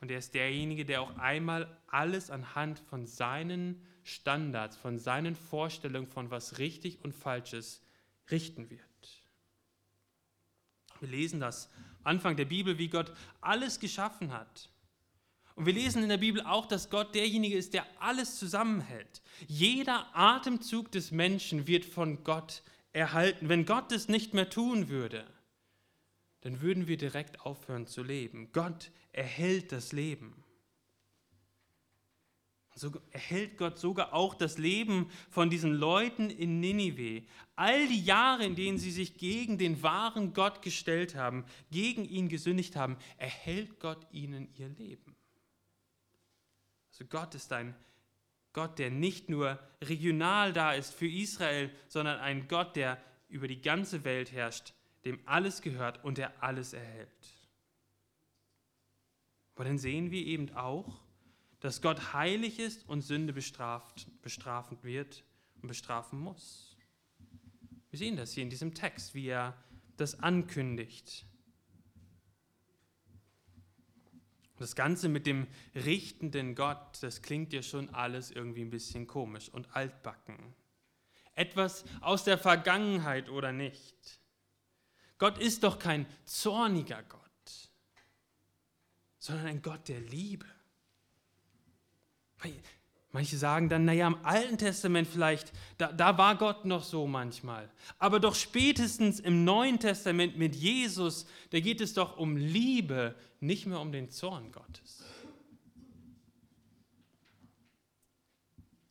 und 0.00 0.10
er 0.10 0.18
ist 0.18 0.32
derjenige, 0.32 0.86
der 0.86 1.02
auch 1.02 1.16
einmal 1.18 1.80
alles 1.86 2.30
anhand 2.30 2.78
von 2.80 3.06
seinen 3.06 3.84
Standards, 4.04 4.74
von 4.74 4.98
seinen 4.98 5.36
Vorstellungen 5.36 6.06
von 6.06 6.30
was 6.30 6.58
richtig 6.58 7.04
und 7.04 7.12
falsch 7.12 7.52
ist, 7.52 7.82
richten 8.30 8.70
wird. 8.70 8.80
Wir 11.00 11.08
lesen 11.08 11.38
das 11.38 11.68
Anfang 12.04 12.36
der 12.36 12.46
Bibel, 12.46 12.78
wie 12.78 12.88
Gott 12.88 13.12
alles 13.42 13.80
geschaffen 13.80 14.32
hat. 14.32 14.70
Und 15.56 15.66
wir 15.66 15.74
lesen 15.74 16.02
in 16.02 16.08
der 16.08 16.16
Bibel 16.16 16.40
auch, 16.40 16.64
dass 16.64 16.88
Gott 16.88 17.14
derjenige 17.14 17.56
ist, 17.56 17.74
der 17.74 17.86
alles 18.00 18.38
zusammenhält. 18.38 19.20
Jeder 19.46 20.06
Atemzug 20.16 20.90
des 20.90 21.10
Menschen 21.10 21.66
wird 21.66 21.84
von 21.84 22.24
Gott 22.24 22.62
erhalten. 22.94 23.50
Wenn 23.50 23.66
Gott 23.66 23.92
es 23.92 24.08
nicht 24.08 24.32
mehr 24.32 24.48
tun 24.48 24.88
würde, 24.88 25.26
dann 26.40 26.60
würden 26.60 26.86
wir 26.86 26.96
direkt 26.96 27.40
aufhören 27.40 27.86
zu 27.86 28.02
leben. 28.02 28.50
Gott 28.52 28.90
erhält 29.12 29.72
das 29.72 29.92
Leben. 29.92 30.44
So 32.78 32.92
erhält 33.10 33.56
Gott 33.56 33.78
sogar 33.78 34.12
auch 34.12 34.34
das 34.34 34.58
Leben 34.58 35.10
von 35.30 35.48
diesen 35.48 35.72
Leuten 35.72 36.28
in 36.28 36.60
Ninive. 36.60 37.26
All 37.54 37.88
die 37.88 38.04
Jahre, 38.04 38.44
in 38.44 38.54
denen 38.54 38.76
sie 38.76 38.90
sich 38.90 39.16
gegen 39.16 39.56
den 39.56 39.82
wahren 39.82 40.34
Gott 40.34 40.60
gestellt 40.60 41.14
haben, 41.14 41.46
gegen 41.70 42.04
ihn 42.04 42.28
gesündigt 42.28 42.76
haben, 42.76 42.98
erhält 43.16 43.80
Gott 43.80 44.06
ihnen 44.12 44.48
ihr 44.56 44.68
Leben. 44.68 45.16
Also 46.90 47.06
Gott 47.06 47.34
ist 47.34 47.50
ein 47.52 47.74
Gott, 48.52 48.78
der 48.78 48.90
nicht 48.90 49.28
nur 49.28 49.58
regional 49.82 50.52
da 50.52 50.72
ist 50.72 50.94
für 50.94 51.08
Israel, 51.08 51.70
sondern 51.88 52.18
ein 52.20 52.48
Gott, 52.48 52.74
der 52.74 52.98
über 53.28 53.48
die 53.48 53.60
ganze 53.60 54.04
Welt 54.04 54.32
herrscht, 54.32 54.72
dem 55.06 55.20
alles 55.24 55.62
gehört 55.62 56.04
und 56.04 56.18
der 56.18 56.42
alles 56.42 56.72
erhält. 56.72 57.34
Aber 59.54 59.64
dann 59.64 59.78
sehen 59.78 60.10
wir 60.10 60.26
eben 60.26 60.54
auch, 60.54 61.00
dass 61.60 61.80
Gott 61.80 62.12
heilig 62.12 62.58
ist 62.58 62.86
und 62.88 63.00
Sünde 63.00 63.32
bestraft, 63.32 64.06
bestrafen 64.20 64.82
wird 64.82 65.24
und 65.62 65.68
bestrafen 65.68 66.20
muss. 66.20 66.76
Wir 67.90 67.98
sehen 67.98 68.16
das 68.16 68.32
hier 68.32 68.42
in 68.42 68.50
diesem 68.50 68.74
Text, 68.74 69.14
wie 69.14 69.28
er 69.28 69.56
das 69.96 70.20
ankündigt. 70.20 71.24
Das 74.58 74.74
Ganze 74.74 75.08
mit 75.08 75.26
dem 75.26 75.46
richtenden 75.74 76.54
Gott, 76.54 77.02
das 77.02 77.22
klingt 77.22 77.52
ja 77.52 77.62
schon 77.62 77.90
alles 77.90 78.30
irgendwie 78.30 78.62
ein 78.62 78.70
bisschen 78.70 79.06
komisch 79.06 79.48
und 79.48 79.74
altbacken. 79.74 80.54
Etwas 81.34 81.84
aus 82.00 82.24
der 82.24 82.38
Vergangenheit 82.38 83.28
oder 83.28 83.52
nicht. 83.52 84.20
Gott 85.18 85.38
ist 85.38 85.62
doch 85.62 85.78
kein 85.78 86.06
zorniger 86.24 87.02
Gott, 87.02 87.20
sondern 89.18 89.46
ein 89.46 89.62
Gott 89.62 89.88
der 89.88 90.00
Liebe. 90.00 90.46
Manche 93.12 93.38
sagen 93.38 93.70
dann, 93.70 93.86
naja, 93.86 94.08
im 94.08 94.24
Alten 94.26 94.58
Testament 94.58 95.08
vielleicht, 95.08 95.50
da, 95.78 95.90
da 95.90 96.18
war 96.18 96.36
Gott 96.36 96.66
noch 96.66 96.84
so 96.84 97.06
manchmal. 97.06 97.70
Aber 97.98 98.20
doch 98.20 98.34
spätestens 98.34 99.20
im 99.20 99.42
Neuen 99.42 99.78
Testament 99.78 100.36
mit 100.36 100.54
Jesus, 100.54 101.26
da 101.48 101.60
geht 101.60 101.80
es 101.80 101.94
doch 101.94 102.18
um 102.18 102.36
Liebe, 102.36 103.14
nicht 103.40 103.64
mehr 103.64 103.80
um 103.80 103.90
den 103.90 104.10
Zorn 104.10 104.52
Gottes. 104.52 105.02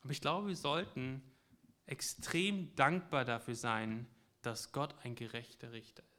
Aber 0.01 0.12
ich 0.12 0.22
glaube, 0.22 0.48
wir 0.48 0.55
sollten 0.55 1.22
extrem 1.86 2.74
dankbar 2.75 3.25
dafür 3.25 3.55
sein, 3.55 4.08
dass 4.41 4.72
Gott 4.72 4.96
ein 5.03 5.13
gerechter 5.13 5.72
Richter 5.72 6.01
ist. 6.01 6.15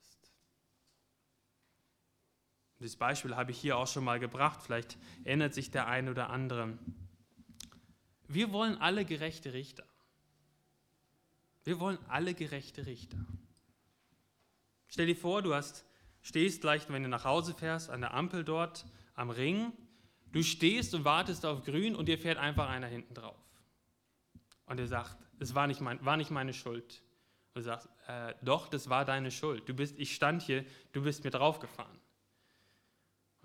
Dieses 2.78 2.96
Beispiel 2.96 3.36
habe 3.36 3.52
ich 3.52 3.58
hier 3.58 3.78
auch 3.78 3.86
schon 3.86 4.04
mal 4.04 4.20
gebracht, 4.20 4.60
vielleicht 4.62 4.98
erinnert 5.24 5.54
sich 5.54 5.70
der 5.70 5.86
eine 5.86 6.10
oder 6.10 6.30
andere. 6.30 6.78
Wir 8.28 8.52
wollen 8.52 8.76
alle 8.78 9.04
gerechte 9.04 9.52
Richter. 9.54 9.84
Wir 11.64 11.80
wollen 11.80 11.98
alle 12.08 12.34
gerechte 12.34 12.86
Richter. 12.86 13.18
Stell 14.88 15.06
dir 15.06 15.16
vor, 15.16 15.42
du 15.42 15.54
hast, 15.54 15.84
stehst 16.22 16.60
gleich, 16.60 16.88
wenn 16.88 17.02
du 17.02 17.08
nach 17.08 17.24
Hause 17.24 17.54
fährst, 17.54 17.90
an 17.90 18.00
der 18.00 18.14
Ampel 18.14 18.44
dort 18.44 18.86
am 19.14 19.30
Ring. 19.30 19.72
Du 20.32 20.42
stehst 20.42 20.94
und 20.94 21.04
wartest 21.04 21.46
auf 21.46 21.64
Grün 21.64 21.96
und 21.96 22.06
dir 22.06 22.18
fährt 22.18 22.38
einfach 22.38 22.68
einer 22.68 22.86
hinten 22.86 23.14
drauf. 23.14 23.38
Und 24.66 24.78
er 24.78 24.86
sagt, 24.86 25.16
es 25.38 25.54
war 25.54 25.66
nicht, 25.66 25.80
mein, 25.80 26.04
war 26.04 26.16
nicht 26.16 26.30
meine 26.30 26.52
Schuld. 26.52 27.02
Und 27.54 27.60
du 27.60 27.62
sagst, 27.62 27.88
äh, 28.06 28.34
doch, 28.42 28.68
das 28.68 28.88
war 28.88 29.04
deine 29.04 29.30
Schuld. 29.30 29.68
Du 29.68 29.74
bist, 29.74 29.98
ich 29.98 30.14
stand 30.14 30.42
hier, 30.42 30.64
du 30.92 31.02
bist 31.02 31.24
mir 31.24 31.30
draufgefahren. 31.30 31.98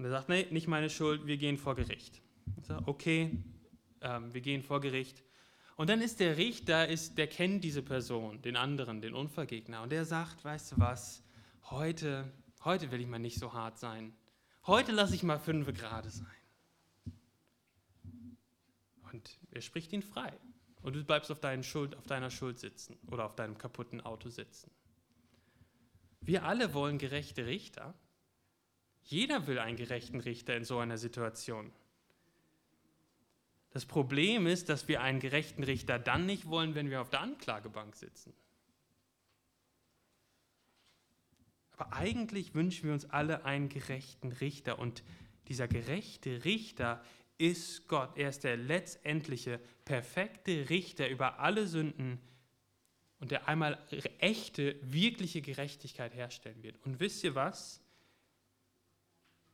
Und 0.01 0.05
er 0.05 0.11
sagt, 0.13 0.29
nee, 0.29 0.47
nicht 0.49 0.67
meine 0.67 0.89
Schuld, 0.89 1.27
wir 1.27 1.37
gehen 1.37 1.59
vor 1.59 1.75
Gericht. 1.75 2.23
Ich 2.57 2.65
sage, 2.65 2.81
okay, 2.87 3.37
ähm, 4.01 4.33
wir 4.33 4.41
gehen 4.41 4.63
vor 4.63 4.81
Gericht. 4.81 5.23
Und 5.75 5.91
dann 5.91 6.01
ist 6.01 6.19
der 6.19 6.37
Richter, 6.37 6.87
ist, 6.87 7.19
der 7.19 7.27
kennt 7.27 7.63
diese 7.63 7.83
Person, 7.83 8.41
den 8.41 8.55
anderen, 8.55 8.99
den 9.03 9.13
Unfallgegner. 9.13 9.83
Und 9.83 9.91
der 9.91 10.05
sagt, 10.05 10.43
weißt 10.43 10.71
du 10.71 10.79
was, 10.79 11.21
heute, 11.69 12.31
heute 12.63 12.89
will 12.89 12.99
ich 12.99 13.05
mal 13.05 13.19
nicht 13.19 13.37
so 13.37 13.53
hart 13.53 13.77
sein. 13.77 14.11
Heute 14.65 14.91
lasse 14.91 15.13
ich 15.13 15.21
mal 15.21 15.37
fünf 15.37 15.71
gerade 15.71 16.09
sein. 16.09 16.25
Und 19.13 19.37
er 19.51 19.61
spricht 19.61 19.93
ihn 19.93 20.01
frei. 20.01 20.33
Und 20.81 20.95
du 20.95 21.03
bleibst 21.03 21.29
auf, 21.29 21.41
Schuld, 21.61 21.95
auf 21.95 22.07
deiner 22.07 22.31
Schuld 22.31 22.57
sitzen 22.57 22.97
oder 23.05 23.25
auf 23.25 23.35
deinem 23.35 23.55
kaputten 23.55 24.01
Auto 24.01 24.29
sitzen. 24.29 24.71
Wir 26.21 26.43
alle 26.43 26.73
wollen 26.73 26.97
gerechte 26.97 27.45
Richter. 27.45 27.93
Jeder 29.03 29.47
will 29.47 29.59
einen 29.59 29.77
gerechten 29.77 30.19
Richter 30.19 30.55
in 30.55 30.63
so 30.63 30.79
einer 30.79 30.97
Situation. 30.97 31.71
Das 33.71 33.85
Problem 33.85 34.47
ist, 34.47 34.69
dass 34.69 34.87
wir 34.87 35.01
einen 35.01 35.19
gerechten 35.19 35.63
Richter 35.63 35.97
dann 35.97 36.25
nicht 36.25 36.47
wollen, 36.47 36.75
wenn 36.75 36.89
wir 36.89 37.01
auf 37.01 37.09
der 37.09 37.21
Anklagebank 37.21 37.95
sitzen. 37.95 38.33
Aber 41.77 41.93
eigentlich 41.93 42.53
wünschen 42.53 42.85
wir 42.85 42.93
uns 42.93 43.09
alle 43.09 43.45
einen 43.45 43.69
gerechten 43.69 44.33
Richter. 44.33 44.77
Und 44.77 45.03
dieser 45.47 45.67
gerechte 45.67 46.43
Richter 46.45 47.03
ist 47.37 47.87
Gott. 47.87 48.17
Er 48.17 48.29
ist 48.29 48.43
der 48.43 48.55
letztendliche, 48.55 49.59
perfekte 49.83 50.69
Richter 50.69 51.09
über 51.09 51.39
alle 51.39 51.65
Sünden 51.65 52.19
und 53.19 53.31
der 53.31 53.47
einmal 53.47 53.79
echte, 54.19 54.77
wirkliche 54.81 55.41
Gerechtigkeit 55.41 56.13
herstellen 56.13 56.61
wird. 56.61 56.77
Und 56.85 56.99
wisst 56.99 57.23
ihr 57.23 57.35
was? 57.35 57.80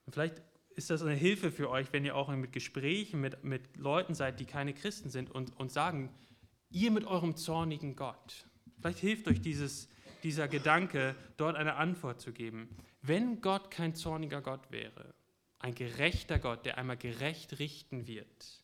Vielleicht 0.09 0.41
ist 0.75 0.89
das 0.89 1.01
eine 1.01 1.15
Hilfe 1.15 1.51
für 1.51 1.69
euch, 1.69 1.91
wenn 1.91 2.05
ihr 2.05 2.15
auch 2.15 2.29
mit 2.35 2.51
Gesprächen 2.51 3.19
mit, 3.19 3.43
mit 3.43 3.77
Leuten 3.77 4.13
seid, 4.13 4.39
die 4.39 4.45
keine 4.45 4.73
Christen 4.73 5.09
sind 5.09 5.31
und, 5.31 5.57
und 5.57 5.71
sagen, 5.71 6.13
ihr 6.69 6.91
mit 6.91 7.05
eurem 7.05 7.35
zornigen 7.35 7.95
Gott. 7.95 8.45
Vielleicht 8.79 8.99
hilft 8.99 9.27
euch 9.27 9.41
dieses, 9.41 9.89
dieser 10.23 10.47
Gedanke, 10.47 11.15
dort 11.37 11.55
eine 11.55 11.75
Antwort 11.75 12.21
zu 12.21 12.31
geben. 12.31 12.69
Wenn 13.01 13.41
Gott 13.41 13.71
kein 13.71 13.95
zorniger 13.95 14.41
Gott 14.41 14.71
wäre, 14.71 15.15
ein 15.59 15.73
gerechter 15.73 16.37
Gott, 16.37 16.65
der 16.65 16.77
einmal 16.77 16.97
gerecht 16.97 17.57
richten 17.57 18.05
wird, 18.05 18.63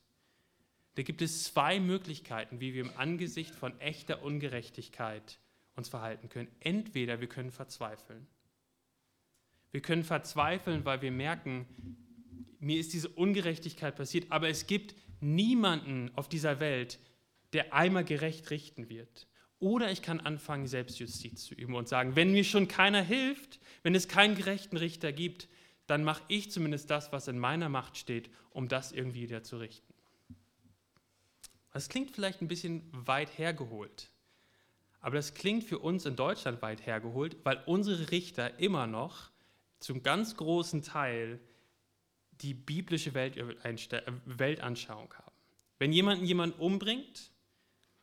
da 0.95 1.01
gibt 1.01 1.23
es 1.23 1.45
zwei 1.45 1.79
Möglichkeiten, 1.79 2.59
wie 2.59 2.75
wir 2.75 2.81
im 2.81 2.97
Angesicht 2.97 3.55
von 3.55 3.79
echter 3.79 4.21
Ungerechtigkeit 4.21 5.39
uns 5.75 5.89
verhalten 5.89 6.29
können. 6.29 6.51
Entweder 6.59 7.19
wir 7.19 7.27
können 7.27 7.49
verzweifeln. 7.49 8.27
Wir 9.73 9.81
können 9.81 10.03
verzweifeln, 10.03 10.85
weil 10.85 11.01
wir 11.01 11.11
merken, 11.11 11.65
mir 12.59 12.79
ist 12.79 12.93
diese 12.93 13.09
Ungerechtigkeit 13.09 13.95
passiert, 13.95 14.27
aber 14.29 14.47
es 14.47 14.67
gibt 14.67 14.93
niemanden 15.19 16.11
auf 16.15 16.29
dieser 16.29 16.59
Welt, 16.59 16.99
der 17.53 17.73
einmal 17.73 18.05
gerecht 18.05 18.51
richten 18.51 18.87
wird. 18.87 19.27
Oder 19.57 19.91
ich 19.91 20.03
kann 20.03 20.19
anfangen, 20.19 20.67
Selbstjustiz 20.67 21.45
zu 21.45 21.55
üben 21.55 21.73
und 21.73 21.89
sagen, 21.89 22.15
wenn 22.15 22.33
mir 22.33 22.43
schon 22.43 22.67
keiner 22.67 23.01
hilft, 23.01 23.59
wenn 23.81 23.95
es 23.95 24.07
keinen 24.07 24.35
gerechten 24.35 24.77
Richter 24.77 25.11
gibt, 25.11 25.49
dann 25.87 26.03
mache 26.03 26.21
ich 26.27 26.51
zumindest 26.51 26.91
das, 26.91 27.11
was 27.11 27.27
in 27.27 27.39
meiner 27.39 27.67
Macht 27.67 27.97
steht, 27.97 28.29
um 28.51 28.67
das 28.67 28.91
irgendwie 28.91 29.23
wieder 29.23 29.41
zu 29.41 29.57
richten. 29.57 29.91
Das 31.71 31.89
klingt 31.89 32.11
vielleicht 32.11 32.41
ein 32.41 32.47
bisschen 32.47 32.83
weit 32.91 33.39
hergeholt, 33.39 34.11
aber 34.99 35.15
das 35.15 35.33
klingt 35.33 35.63
für 35.63 35.79
uns 35.79 36.05
in 36.05 36.15
Deutschland 36.15 36.61
weit 36.61 36.85
hergeholt, 36.85 37.37
weil 37.43 37.63
unsere 37.65 38.11
Richter 38.11 38.59
immer 38.59 38.85
noch 38.85 39.32
zum 39.83 40.01
ganz 40.01 40.37
großen 40.37 40.81
Teil 40.81 41.41
die 42.31 42.53
biblische 42.53 43.13
Weltanschauung 43.13 45.13
haben. 45.13 45.31
Wenn 45.77 45.91
jemand 45.91 46.23
jemanden 46.23 46.57
umbringt 46.57 47.31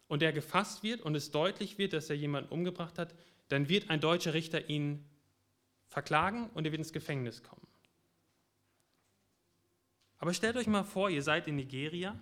und 0.07 0.23
er 0.23 0.33
gefasst 0.33 0.83
wird 0.83 1.01
und 1.01 1.15
es 1.15 1.31
deutlich 1.31 1.79
wird, 1.79 1.95
dass 1.95 2.11
er 2.11 2.17
jemanden 2.17 2.51
umgebracht 2.51 2.99
hat, 2.99 3.15
dann 3.49 3.71
wird 3.71 3.89
ein 3.89 4.01
deutscher 4.01 4.35
Richter 4.35 4.69
ihn 4.69 5.09
verklagen 5.89 6.51
und 6.51 6.67
er 6.67 6.73
wird 6.73 6.81
ins 6.81 6.93
Gefängnis 6.93 7.43
kommen. 7.43 7.67
Aber 10.19 10.35
stellt 10.35 10.57
euch 10.57 10.67
mal 10.67 10.85
vor, 10.85 11.09
ihr 11.09 11.23
seid 11.23 11.49
in 11.49 11.57
Nigeria, 11.57 12.15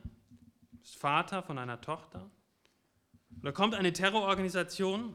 ist 0.85 0.97
Vater 0.97 1.43
von 1.43 1.59
einer 1.59 1.81
Tochter, 1.81 2.31
und 3.31 3.45
da 3.45 3.51
kommt 3.51 3.75
eine 3.75 3.93
Terrororganisation, 3.93 5.15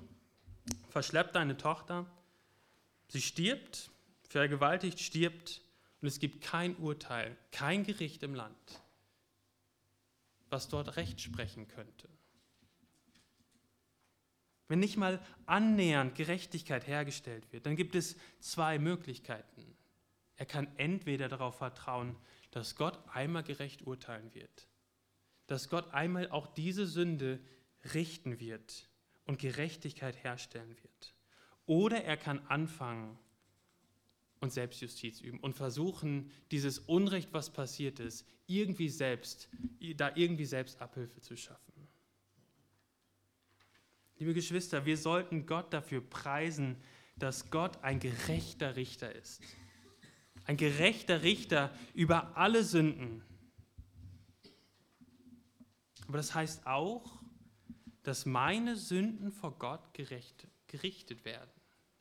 verschleppt 0.89 1.37
eine 1.37 1.55
Tochter, 1.55 2.05
sie 3.07 3.21
stirbt, 3.21 3.89
vergewaltigt, 4.33 4.99
stirbt, 4.99 5.61
und 6.01 6.07
es 6.07 6.19
gibt 6.19 6.43
kein 6.43 6.75
Urteil, 6.77 7.37
kein 7.51 7.85
Gericht 7.85 8.23
im 8.23 8.35
Land, 8.35 8.81
was 10.49 10.67
dort 10.67 10.97
Recht 10.97 11.21
sprechen 11.21 11.67
könnte. 11.69 12.09
Wenn 14.67 14.79
nicht 14.79 14.97
mal 14.97 15.23
annähernd 15.45 16.15
Gerechtigkeit 16.15 16.87
hergestellt 16.87 17.53
wird, 17.53 17.65
dann 17.65 17.75
gibt 17.75 17.95
es 17.95 18.17
zwei 18.39 18.79
Möglichkeiten. 18.79 19.77
Er 20.35 20.47
kann 20.47 20.67
entweder 20.77 21.29
darauf 21.29 21.59
vertrauen, 21.59 22.17
dass 22.51 22.75
Gott 22.75 22.99
einmal 23.13 23.43
gerecht 23.43 23.83
urteilen 23.83 24.33
wird, 24.33 24.67
dass 25.47 25.69
Gott 25.69 25.93
einmal 25.93 26.29
auch 26.31 26.47
diese 26.47 26.87
Sünde 26.87 27.39
richten 27.93 28.39
wird 28.39 28.89
und 29.25 29.39
Gerechtigkeit 29.39 30.23
herstellen 30.23 30.75
wird. 30.81 31.13
Oder 31.65 32.03
er 32.03 32.17
kann 32.17 32.45
anfangen, 32.47 33.17
und 34.43 34.51
Selbstjustiz 34.51 35.21
üben 35.21 35.39
und 35.39 35.55
versuchen, 35.55 36.29
dieses 36.51 36.77
Unrecht, 36.79 37.31
was 37.31 37.49
passiert 37.51 38.01
ist, 38.01 38.27
irgendwie 38.45 38.89
selbst, 38.89 39.47
da 39.95 40.11
irgendwie 40.15 40.45
selbst 40.45 40.81
Abhilfe 40.81 41.21
zu 41.21 41.37
schaffen. 41.37 41.87
Liebe 44.17 44.33
Geschwister, 44.33 44.85
wir 44.85 44.97
sollten 44.97 45.45
Gott 45.45 45.73
dafür 45.73 46.01
preisen, 46.01 46.75
dass 47.15 47.51
Gott 47.51 47.81
ein 47.83 48.01
gerechter 48.01 48.75
Richter 48.75 49.15
ist. 49.15 49.41
Ein 50.43 50.57
gerechter 50.57 51.23
Richter 51.23 51.73
über 51.93 52.35
alle 52.35 52.65
Sünden. 52.65 53.23
Aber 56.07 56.17
das 56.17 56.35
heißt 56.35 56.67
auch, 56.67 57.23
dass 58.03 58.25
meine 58.25 58.75
Sünden 58.75 59.31
vor 59.31 59.57
Gott 59.57 59.93
gerecht, 59.93 60.47
gerichtet 60.67 61.23
werden. 61.23 61.49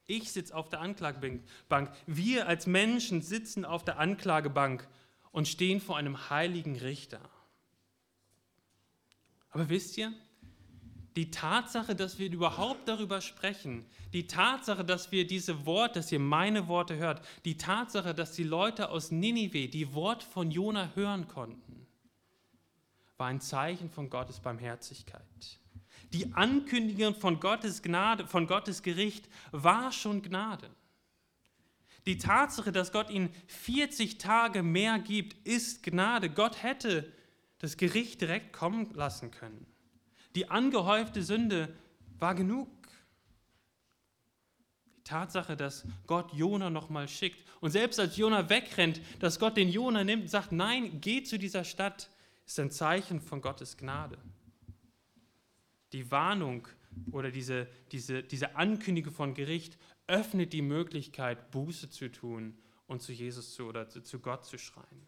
Ich 0.07 0.33
sitze 0.33 0.55
auf 0.55 0.69
der 0.69 0.81
Anklagebank. 0.81 1.91
Wir 2.07 2.49
als 2.49 2.67
Menschen 2.67 3.23
sitzen 3.23 3.65
auf 3.65 3.85
der 3.85 3.99
Anklagebank 3.99 4.87
und 5.31 5.49
stehen 5.49 5.81
vor 5.81 5.97
einem 5.97 6.31
heiligen 6.31 6.77
Richter. 6.77 7.21
Aber 9.51 9.69
wisst 9.69 9.99
ihr, 9.99 10.13
die 11.17 11.31
Tatsache, 11.31 11.95
dass 11.95 12.19
wir 12.19 12.31
überhaupt 12.31 12.89
darüber 12.89 13.21
sprechen, 13.21 13.85
die 14.13 14.27
Tatsache, 14.27 14.85
dass 14.85 15.13
wir 15.13 15.27
diese 15.27 15.67
Worte, 15.67 16.01
dass 16.01 16.11
ihr 16.11 16.19
meine 16.19 16.69
Worte 16.69 16.97
hört, 16.97 17.23
die 17.45 17.59
Tatsache, 17.59 18.15
dass 18.15 18.33
die 18.33 18.45
Leute 18.45 18.89
aus 18.89 19.11
Ninive 19.11 19.69
die 19.69 19.93
Wort 19.93 20.23
von 20.23 20.51
Jona 20.51 20.91
hören 20.95 21.29
konnten, 21.29 21.87
war 23.19 23.27
ein 23.27 23.41
Zeichen 23.41 23.91
von 23.91 24.09
Gottes 24.09 24.41
Barmherzigkeit. 24.41 25.61
Die 26.13 26.33
Ankündigung 26.35 27.15
von 27.15 27.41
Gottes 27.41 27.83
Gnade, 27.83 28.27
von 28.27 28.47
Gottes 28.47 28.83
Gericht 28.83 29.29
war 29.51 29.93
schon 29.93 30.23
Gnade. 30.23 30.71
Die 32.05 32.19
Tatsache, 32.19 32.73
dass 32.73 32.93
Gott 32.93 33.11
ihnen 33.11 33.31
40 33.47 34.19
Tage 34.19 34.63
mehr 34.63 34.99
gibt, 34.99 35.47
ist 35.47 35.83
Gnade. 35.83 36.29
Gott 36.31 36.63
hätte 36.63 37.11
das 37.59 37.77
Gericht 37.77 38.21
direkt 38.21 38.53
kommen 38.53 38.93
lassen 38.95 39.31
können. 39.31 39.67
Die 40.35 40.51
angehäufte 40.51 41.23
Sünde 41.23 41.75
war 42.19 42.35
genug. 42.35 42.69
Die 44.97 45.05
Tatsache, 45.05 45.57
dass 45.57 45.85
Gott 46.07 46.33
Jona 46.35 46.71
nochmal 46.71 47.09
schickt 47.09 47.47
und 47.61 47.71
selbst 47.71 48.01
als 48.01 48.17
Jona 48.17 48.49
wegrennt, 48.49 49.01
dass 49.21 49.39
Gott 49.39 49.57
den 49.57 49.69
Jona 49.69 50.05
nimmt 50.05 50.23
und 50.23 50.29
sagt, 50.29 50.53
nein, 50.53 51.01
geh 51.01 51.23
zu 51.23 51.39
dieser 51.39 51.65
Stadt, 51.65 52.11
ist 52.45 52.59
ein 52.59 52.71
Zeichen 52.71 53.21
von 53.21 53.41
Gottes 53.41 53.77
Gnade. 53.77 54.19
Die 55.93 56.11
Warnung 56.11 56.69
oder 57.11 57.31
diese, 57.31 57.69
diese, 57.91 58.23
diese 58.23 58.57
Ankündigung 58.57 59.13
von 59.13 59.35
Gericht 59.35 59.79
öffnet 60.07 60.53
die 60.53 60.63
Möglichkeit, 60.63 61.51
Buße 61.51 61.91
zu 61.91 62.11
tun 62.11 62.59
und 62.87 63.03
zu 63.03 63.13
Jesus 63.13 63.55
zu 63.55 63.67
oder 63.67 63.89
zu, 63.89 64.03
zu 64.03 64.21
Gott 64.21 64.45
zu 64.45 64.59
schreien. 64.59 65.07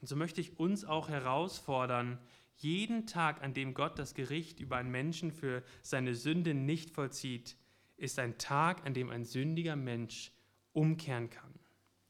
Und 0.00 0.08
so 0.08 0.16
möchte 0.16 0.40
ich 0.42 0.58
uns 0.58 0.84
auch 0.84 1.08
herausfordern, 1.08 2.18
jeden 2.56 3.06
Tag, 3.06 3.42
an 3.42 3.54
dem 3.54 3.74
Gott 3.74 3.98
das 3.98 4.14
Gericht 4.14 4.60
über 4.60 4.76
einen 4.76 4.90
Menschen 4.90 5.32
für 5.32 5.62
seine 5.82 6.14
Sünde 6.14 6.54
nicht 6.54 6.90
vollzieht, 6.90 7.56
ist 7.96 8.18
ein 8.18 8.38
Tag, 8.38 8.84
an 8.84 8.94
dem 8.94 9.10
ein 9.10 9.24
sündiger 9.24 9.76
Mensch 9.76 10.30
umkehren 10.72 11.30
kann. 11.30 11.53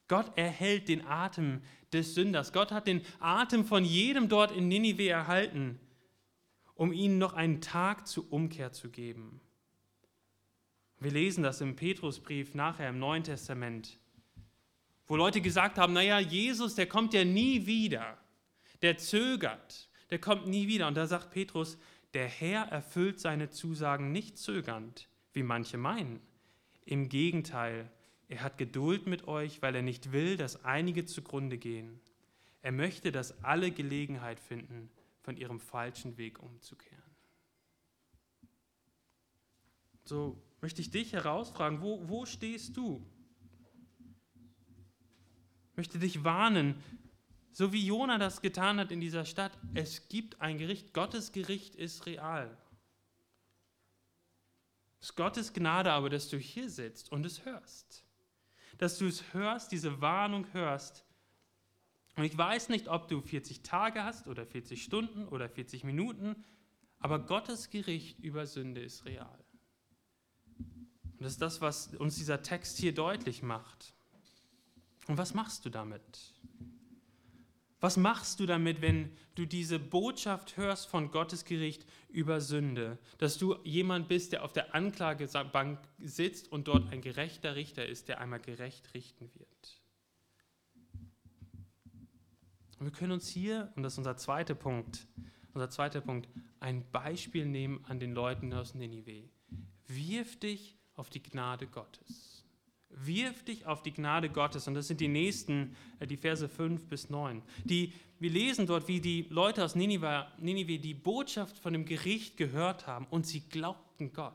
Gott 0.09 0.37
erhält 0.37 0.89
den 0.89 1.07
Atem 1.07 1.63
des 1.93 2.15
Sünders. 2.15 2.53
Gott 2.53 2.73
hat 2.73 2.87
den 2.87 3.03
Atem 3.21 3.65
von 3.65 3.85
jedem 3.85 4.29
dort 4.29 4.53
in 4.53 4.69
Ninive 4.69 5.09
erhalten, 5.09 5.81
um 6.75 6.93
ihnen 6.93 7.19
noch 7.19 7.35
einen 7.35 7.61
Tag 7.61 8.07
zur 8.07 8.31
Umkehr 8.33 8.73
zu 8.73 8.91
geben. 8.91 9.41
Wir 10.99 11.11
lesen 11.11 11.43
das 11.43 11.61
im 11.61 11.77
Petrusbrief 11.77 12.55
nachher 12.55 12.89
im 12.89 12.99
Neuen 12.99 13.25
Testament 13.25 13.99
wo 15.07 15.17
Leute 15.17 15.41
gesagt 15.41 15.79
haben, 15.79 15.93
naja, 15.93 16.19
Jesus, 16.19 16.75
der 16.75 16.87
kommt 16.87 17.13
ja 17.13 17.25
nie 17.25 17.67
wieder, 17.67 18.17
der 18.83 18.97
zögert, 18.97 19.91
der 20.11 20.19
kommt 20.19 20.47
nie 20.47 20.67
wieder. 20.67 20.89
Und 20.89 20.97
da 20.97 21.07
sagt 21.07 21.31
Petrus, 21.31 21.79
der 22.15 22.27
Herr 22.27 22.69
erfüllt 22.69 23.21
seine 23.21 23.51
Zusagen 23.51 24.13
nicht 24.13 24.39
zögernd, 24.39 25.09
wie 25.33 25.43
manche 25.43 25.77
meinen. 25.77 26.21
Im 26.87 27.09
Gegenteil, 27.09 27.91
er 28.35 28.43
hat 28.43 28.59
Geduld 28.59 29.07
mit 29.07 29.29
euch, 29.29 29.62
weil 29.62 29.75
er 29.76 29.83
nicht 29.83 30.12
will, 30.12 30.37
dass 30.37 30.64
einige 30.64 31.07
zugrunde 31.07 31.57
gehen. 31.57 32.00
Er 32.62 32.73
möchte, 32.73 33.12
dass 33.12 33.44
alle 33.44 33.70
Gelegenheit 33.70 34.40
finden, 34.40 34.90
von 35.20 35.37
ihrem 35.37 35.61
falschen 35.61 36.16
Weg 36.18 36.40
umzukehren. 36.42 37.03
So 40.05 40.42
möchte 40.61 40.81
ich 40.81 40.90
dich 40.90 41.12
herausfragen, 41.12 41.81
wo, 41.81 42.09
wo 42.09 42.27
stehst 42.27 42.77
du? 42.77 43.07
möchte 45.77 45.99
dich 45.99 46.23
warnen, 46.23 46.77
so 47.53 47.73
wie 47.73 47.85
Jona 47.85 48.18
das 48.18 48.42
getan 48.42 48.79
hat 48.79 48.92
in 48.92 49.01
dieser 49.01 49.25
Stadt. 49.25 49.57
Es 49.75 50.09
gibt 50.09 50.40
ein 50.40 50.59
Gericht. 50.59 50.92
Gottes 50.92 51.33
Gericht 51.33 51.75
ist 51.75 52.07
real. 52.07 52.57
Es 55.01 55.11
ist 55.11 55.16
Gottes 55.16 55.53
Gnade 55.53 55.92
aber, 55.92 56.11
dass 56.11 56.29
du 56.29 56.38
hier 56.38 56.70
sitzt 56.70 57.11
und 57.12 57.27
es 57.27 57.44
hörst. 57.44 58.04
Dass 58.85 58.99
du 58.99 59.07
es 59.07 59.33
hörst, 59.33 59.73
diese 59.73 60.03
Warnung 60.03 60.47
hörst. 60.53 61.07
Und 62.16 62.25
ich 62.25 62.37
weiß 62.37 62.68
nicht, 62.68 62.88
ob 62.88 63.09
du 63.09 63.23
40 63.23 63.62
Tage 63.62 64.05
hast 64.05 64.27
oder 64.27 64.44
40 64.44 64.83
Stunden 64.83 65.27
oder 65.27 65.49
40 65.49 65.85
Minuten, 65.85 66.44
aber 66.99 67.18
Gottes 67.18 67.70
Gericht 67.70 68.18
über 68.18 68.47
Sünde 68.47 68.83
ist 68.83 69.07
real. 69.07 69.42
Und 70.59 71.23
das 71.23 71.33
ist 71.33 71.40
das, 71.40 71.62
was 71.62 71.94
uns 71.94 72.16
dieser 72.16 72.42
Text 72.42 72.77
hier 72.77 72.92
deutlich 72.92 73.42
macht. 73.42 73.94
Und 75.07 75.16
was 75.16 75.33
machst 75.33 75.64
du 75.64 75.70
damit? 75.70 76.35
Was 77.85 77.99
machst 77.99 78.40
du 78.40 78.47
damit, 78.47 78.81
wenn 78.81 79.11
du 79.35 79.44
diese 79.44 79.79
Botschaft 79.79 80.57
hörst 80.57 80.87
von 80.88 81.11
Gottes 81.11 81.44
Gericht 81.44 81.85
über 82.09 82.40
Sünde? 82.40 82.97
Dass 83.18 83.37
du 83.37 83.57
jemand 83.62 84.09
bist, 84.09 84.33
der 84.33 84.42
auf 84.42 84.55
der 84.55 84.75
Anklagebank 84.75 85.79
sitzt 85.99 86.51
und 86.51 86.66
dort 86.66 86.90
ein 86.90 87.03
gerechter 87.03 87.57
Richter 87.57 87.85
ist, 87.85 88.09
der 88.09 88.23
einmal 88.23 88.40
gerecht 88.40 88.94
richten 88.94 89.29
wird. 89.35 89.83
Und 92.79 92.87
wir 92.87 92.90
können 92.90 93.12
uns 93.12 93.29
hier, 93.29 93.70
und 93.77 93.83
das 93.83 93.92
ist 93.92 93.99
unser 93.99 94.16
zweiter 94.16 94.55
Punkt, 94.55 95.07
unser 95.53 95.68
zweiter 95.68 96.01
Punkt, 96.01 96.27
ein 96.61 96.90
Beispiel 96.90 97.44
nehmen 97.44 97.85
an 97.85 98.01
den 98.01 98.14
Leuten 98.14 98.51
aus 98.55 98.73
Ninive. 98.73 99.29
Wirf 99.88 100.38
dich 100.38 100.79
auf 100.94 101.11
die 101.11 101.23
Gnade 101.23 101.66
Gottes. 101.66 102.34
Wirf 102.96 103.42
dich 103.44 103.66
auf 103.66 103.83
die 103.83 103.92
Gnade 103.92 104.30
Gottes. 104.30 104.68
Und 104.68 104.74
das 104.74 104.88
sind 104.88 105.00
die 105.00 105.09
nächsten, 105.09 105.76
äh, 105.98 106.07
die 106.07 106.16
Verse 106.16 106.48
5 106.48 106.87
bis 106.87 107.11
9. 107.11 107.42
Die, 107.64 107.92
wir 108.18 108.30
lesen 108.30 108.66
dort, 108.66 108.88
wie 108.88 109.00
die 109.00 109.26
Leute 109.30 109.64
aus 109.64 109.74
Ninive, 109.74 110.26
Ninive 110.38 110.78
die 110.78 110.94
Botschaft 110.94 111.59
von 111.59 111.72
dem 111.72 111.85
Gericht 111.85 112.37
gehört 112.37 112.87
haben 112.87 113.07
und 113.11 113.26
sie 113.26 113.40
glaubten 113.40 114.12
Gott. 114.12 114.35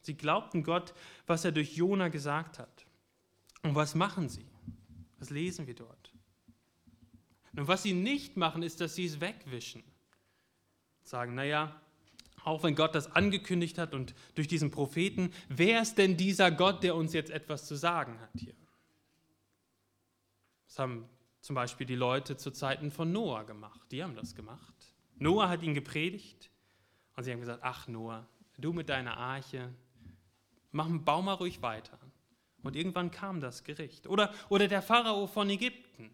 Sie 0.00 0.14
glaubten 0.14 0.62
Gott, 0.62 0.94
was 1.26 1.44
er 1.44 1.52
durch 1.52 1.76
Jona 1.76 2.08
gesagt 2.08 2.58
hat. 2.58 2.86
Und 3.62 3.74
was 3.74 3.94
machen 3.94 4.28
sie? 4.28 4.46
Was 5.18 5.30
lesen 5.30 5.66
wir 5.66 5.74
dort? 5.74 6.12
Und 7.54 7.66
was 7.68 7.82
sie 7.82 7.92
nicht 7.92 8.36
machen, 8.36 8.62
ist, 8.62 8.80
dass 8.80 8.94
sie 8.94 9.04
es 9.04 9.20
wegwischen. 9.20 9.82
Sagen, 11.02 11.34
naja, 11.34 11.80
auch 12.48 12.62
wenn 12.62 12.74
Gott 12.74 12.94
das 12.94 13.14
angekündigt 13.14 13.76
hat 13.76 13.94
und 13.94 14.14
durch 14.34 14.48
diesen 14.48 14.70
Propheten, 14.70 15.32
wer 15.48 15.82
ist 15.82 15.98
denn 15.98 16.16
dieser 16.16 16.50
Gott, 16.50 16.82
der 16.82 16.96
uns 16.96 17.12
jetzt 17.12 17.30
etwas 17.30 17.66
zu 17.66 17.76
sagen 17.76 18.18
hat 18.20 18.30
hier? 18.36 18.54
Das 20.66 20.78
haben 20.78 21.08
zum 21.40 21.54
Beispiel 21.54 21.86
die 21.86 21.94
Leute 21.94 22.36
zu 22.36 22.50
Zeiten 22.50 22.90
von 22.90 23.12
Noah 23.12 23.44
gemacht. 23.44 23.92
Die 23.92 24.02
haben 24.02 24.16
das 24.16 24.34
gemacht. 24.34 24.74
Noah 25.18 25.48
hat 25.48 25.62
ihn 25.62 25.74
gepredigt 25.74 26.50
und 27.16 27.24
sie 27.24 27.32
haben 27.32 27.40
gesagt, 27.40 27.60
ach 27.62 27.86
Noah, 27.86 28.26
du 28.56 28.72
mit 28.72 28.88
deiner 28.88 29.18
Arche, 29.18 29.72
mach, 30.72 30.88
bau 30.90 31.20
mal 31.20 31.34
ruhig 31.34 31.60
weiter. 31.60 31.98
Und 32.62 32.76
irgendwann 32.76 33.10
kam 33.10 33.40
das 33.40 33.62
Gericht. 33.62 34.06
Oder, 34.06 34.32
oder 34.48 34.68
der 34.68 34.82
Pharao 34.82 35.26
von 35.26 35.50
Ägypten. 35.50 36.10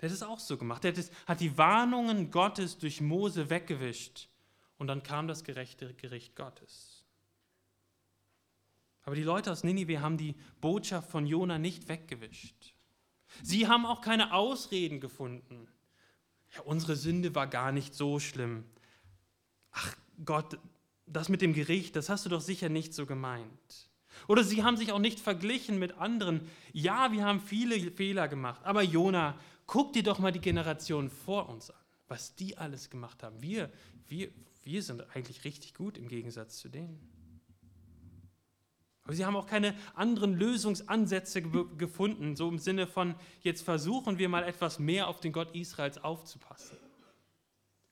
Der 0.00 0.08
hat 0.08 0.14
es 0.14 0.22
auch 0.22 0.38
so 0.38 0.56
gemacht. 0.56 0.82
Der 0.84 0.96
hat, 0.96 1.10
hat 1.26 1.40
die 1.40 1.58
Warnungen 1.58 2.30
Gottes 2.30 2.78
durch 2.78 3.00
Mose 3.02 3.50
weggewischt 3.50 4.28
und 4.78 4.86
dann 4.86 5.02
kam 5.02 5.28
das 5.28 5.44
gerechte 5.44 5.92
Gericht 5.94 6.36
Gottes. 6.36 7.04
Aber 9.02 9.16
die 9.16 9.22
Leute 9.22 9.50
aus 9.50 9.64
Ninive 9.64 10.00
haben 10.00 10.18
die 10.18 10.34
Botschaft 10.60 11.10
von 11.10 11.26
Jona 11.26 11.58
nicht 11.58 11.88
weggewischt. 11.88 12.74
Sie 13.42 13.66
haben 13.66 13.86
auch 13.86 14.00
keine 14.00 14.32
Ausreden 14.32 15.00
gefunden. 15.00 15.68
Ja, 16.54 16.62
unsere 16.62 16.96
Sünde 16.96 17.34
war 17.34 17.46
gar 17.46 17.72
nicht 17.72 17.94
so 17.94 18.20
schlimm. 18.20 18.64
Ach 19.72 19.94
Gott, 20.24 20.58
das 21.06 21.28
mit 21.28 21.42
dem 21.42 21.54
Gericht, 21.54 21.96
das 21.96 22.08
hast 22.08 22.24
du 22.24 22.30
doch 22.30 22.40
sicher 22.40 22.68
nicht 22.68 22.94
so 22.94 23.06
gemeint. 23.06 23.90
Oder 24.26 24.44
sie 24.44 24.62
haben 24.62 24.76
sich 24.76 24.92
auch 24.92 24.98
nicht 24.98 25.20
verglichen 25.20 25.78
mit 25.78 25.92
anderen. 25.98 26.40
Ja, 26.72 27.12
wir 27.12 27.24
haben 27.24 27.40
viele 27.40 27.90
Fehler 27.90 28.28
gemacht, 28.28 28.60
aber 28.64 28.82
Jona, 28.82 29.38
guck 29.66 29.92
dir 29.92 30.02
doch 30.02 30.18
mal 30.18 30.32
die 30.32 30.40
Generation 30.40 31.08
vor 31.08 31.48
uns 31.48 31.70
an, 31.70 31.76
was 32.08 32.34
die 32.34 32.58
alles 32.58 32.90
gemacht 32.90 33.22
haben. 33.22 33.40
Wir, 33.40 33.70
wir, 34.08 34.30
wir 34.68 34.82
sind 34.82 35.16
eigentlich 35.16 35.44
richtig 35.44 35.72
gut 35.72 35.96
im 35.96 36.08
Gegensatz 36.08 36.58
zu 36.58 36.68
denen. 36.68 37.00
Aber 39.02 39.14
sie 39.14 39.24
haben 39.24 39.34
auch 39.34 39.46
keine 39.46 39.74
anderen 39.94 40.34
Lösungsansätze 40.34 41.40
ge 41.40 41.64
gefunden, 41.78 42.36
so 42.36 42.50
im 42.50 42.58
Sinne 42.58 42.86
von, 42.86 43.14
jetzt 43.40 43.62
versuchen 43.62 44.18
wir 44.18 44.28
mal 44.28 44.44
etwas 44.44 44.78
mehr 44.78 45.08
auf 45.08 45.20
den 45.20 45.32
Gott 45.32 45.54
Israels 45.54 45.96
aufzupassen. 45.96 46.76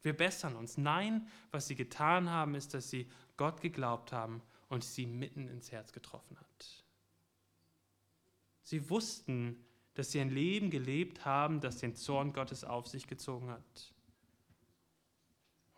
Wir 0.02 0.12
bessern 0.12 0.54
uns. 0.54 0.76
Nein, 0.76 1.26
was 1.50 1.66
sie 1.66 1.76
getan 1.76 2.28
haben, 2.28 2.54
ist, 2.54 2.74
dass 2.74 2.90
sie 2.90 3.10
Gott 3.38 3.62
geglaubt 3.62 4.12
haben 4.12 4.42
und 4.68 4.84
sie 4.84 5.06
mitten 5.06 5.48
ins 5.48 5.72
Herz 5.72 5.94
getroffen 5.94 6.38
hat. 6.38 6.84
Sie 8.62 8.90
wussten, 8.90 9.64
dass 9.94 10.12
sie 10.12 10.20
ein 10.20 10.28
Leben 10.28 10.68
gelebt 10.68 11.24
haben, 11.24 11.62
das 11.62 11.78
den 11.78 11.94
Zorn 11.94 12.34
Gottes 12.34 12.64
auf 12.64 12.86
sich 12.86 13.06
gezogen 13.06 13.48
hat. 13.48 13.95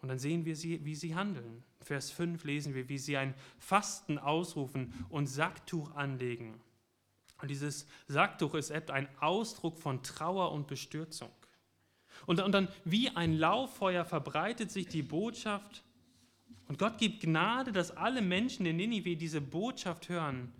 Und 0.00 0.08
dann 0.08 0.18
sehen 0.18 0.44
wir, 0.44 0.54
sie, 0.54 0.84
wie 0.84 0.94
sie 0.94 1.14
handeln. 1.14 1.64
Vers 1.80 2.10
5 2.10 2.44
lesen 2.44 2.74
wir, 2.74 2.88
wie 2.88 2.98
sie 2.98 3.16
ein 3.16 3.34
Fasten 3.58 4.18
ausrufen 4.18 4.92
und 5.08 5.26
Sacktuch 5.26 5.94
anlegen. 5.96 6.60
Und 7.40 7.50
dieses 7.50 7.86
Sacktuch 8.06 8.54
ist 8.54 8.70
ein 8.72 9.08
Ausdruck 9.20 9.78
von 9.78 10.02
Trauer 10.02 10.52
und 10.52 10.66
Bestürzung. 10.66 11.30
Und, 12.26 12.40
und 12.40 12.52
dann 12.52 12.68
wie 12.84 13.10
ein 13.10 13.34
Lauffeuer 13.34 14.04
verbreitet 14.04 14.70
sich 14.70 14.88
die 14.88 15.02
Botschaft. 15.02 15.84
Und 16.66 16.78
Gott 16.78 16.98
gibt 16.98 17.20
Gnade, 17.20 17.72
dass 17.72 17.96
alle 17.96 18.22
Menschen 18.22 18.66
in 18.66 18.76
Ninive 18.76 19.16
diese 19.16 19.40
Botschaft 19.40 20.08
hören. 20.08 20.52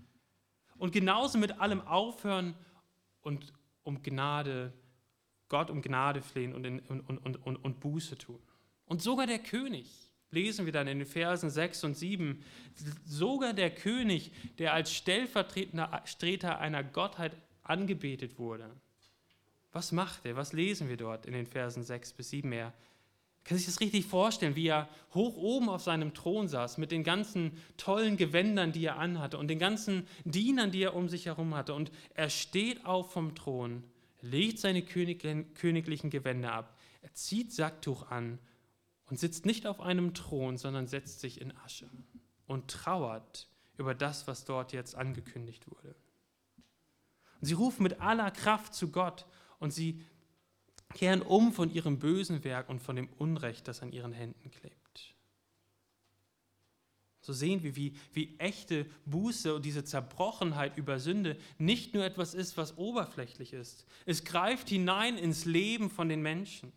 Und 0.79 0.93
genauso 0.93 1.39
mit 1.39 1.61
allem 1.61 1.81
aufhören 1.81 2.55
und 3.23 3.53
um 3.83 4.03
Gnade, 4.03 4.73
Gott 5.49 5.71
um 5.71 5.83
Gnade 5.83 6.23
flehen 6.23 6.55
und, 6.55 6.65
in, 6.65 6.79
und, 6.81 7.01
und, 7.01 7.37
und, 7.45 7.57
und 7.57 7.81
Buße 7.81 8.17
tun. 8.17 8.39
Und 8.89 9.03
sogar 9.03 9.27
der 9.27 9.39
König, 9.39 9.87
lesen 10.31 10.67
wir 10.67 10.73
dann 10.73 10.89
in 10.89 10.99
den 10.99 11.07
Versen 11.07 11.51
6 11.51 11.85
und 11.85 11.97
7, 11.97 12.43
sogar 13.07 13.53
der 13.53 13.71
König, 13.71 14.31
der 14.59 14.73
als 14.73 14.93
stellvertretender 14.93 16.03
Streter 16.05 16.59
einer 16.59 16.83
Gottheit 16.83 17.37
angebetet 17.63 18.39
wurde. 18.39 18.71
Was 19.73 19.93
macht 19.93 20.25
er? 20.25 20.37
Was 20.37 20.53
lesen 20.53 20.89
wir 20.89 20.97
dort 20.97 21.27
in 21.27 21.35
den 21.35 21.47
Versen 21.47 21.83
6 21.83 22.15
bis 22.15 22.31
7 22.31 22.51
Er 22.53 22.73
Kann 23.45 23.59
sich 23.59 23.67
das 23.67 23.81
richtig 23.81 24.07
vorstellen, 24.07 24.57
wie 24.57 24.69
er 24.69 24.89
hoch 25.15 25.37
oben 25.37 25.69
auf 25.69 25.83
seinem 25.83 26.15
Thron 26.15 26.49
saß, 26.49 26.79
mit 26.79 26.91
den 26.91 27.05
ganzen 27.05 27.53
tollen 27.77 28.17
Gewändern, 28.17 28.73
die 28.73 28.87
er 28.87 28.99
anhatte 28.99 29.37
und 29.37 29.49
den 29.49 29.59
ganzen 29.59 30.07
Dienern, 30.25 30.71
die 30.71 30.83
er 30.83 30.97
um 30.97 31.09
sich 31.09 31.27
herum 31.27 31.55
hatte. 31.55 31.75
Und 31.75 31.91
er 32.15 32.31
steht 32.31 32.87
auf 32.87 33.13
vom 33.13 33.35
Thron, 33.35 33.85
legt 34.23 34.59
seine 34.59 34.83
königlichen 34.83 36.11
Gewänder 36.11 36.53
ab, 36.53 36.79
er 37.03 37.13
zieht 37.15 37.53
Sacktuch 37.53 38.11
an 38.11 38.39
und 39.09 39.19
sitzt 39.19 39.47
nicht 39.47 39.67
auf 39.67 39.81
einem 39.81 40.15
Thron, 40.15 40.59
sondern 40.59 40.87
setzt 40.87 41.21
sich 41.21 41.41
in 41.41 41.57
Asche 41.59 41.89
und 42.47 42.69
trauert 42.71 43.49
über 43.77 43.95
das, 43.95 44.27
was 44.27 44.45
dort 44.45 44.73
jetzt 44.73 44.95
angekündigt 44.95 45.71
wurde. 45.71 45.95
Und 47.41 47.47
sie 47.47 47.55
rufen 47.55 47.83
mit 47.83 48.01
aller 48.01 48.31
Kraft 48.31 48.75
zu 48.75 48.91
Gott 48.91 49.27
und 49.59 49.73
sie 49.73 50.05
kehren 50.95 51.23
um 51.23 51.53
von 51.53 51.73
ihrem 51.73 51.99
bösen 51.99 52.45
Werk 52.45 52.69
und 52.69 52.81
von 52.81 52.97
dem 52.97 53.09
Unrecht, 53.19 53.69
das 53.69 53.83
an 53.83 53.93
ihren 53.93 54.13
Händen 54.13 54.51
klebt. 54.51 55.15
So 57.21 57.35
sehen 57.35 57.63
wir, 57.63 57.77
wie, 57.77 57.95
wie 58.15 58.39
echte 58.39 58.87
Buße 59.05 59.55
und 59.55 59.65
diese 59.65 59.85
Zerbrochenheit 59.85 60.79
über 60.79 60.99
Sünde 60.99 61.37
nicht 61.59 61.93
nur 61.93 62.03
etwas 62.03 62.33
ist, 62.33 62.57
was 62.57 62.79
oberflächlich 62.79 63.53
ist. 63.53 63.85
Es 64.07 64.25
greift 64.25 64.71
hinein 64.71 65.19
ins 65.19 65.45
Leben 65.45 65.91
von 65.91 66.09
den 66.09 66.23
Menschen. 66.23 66.73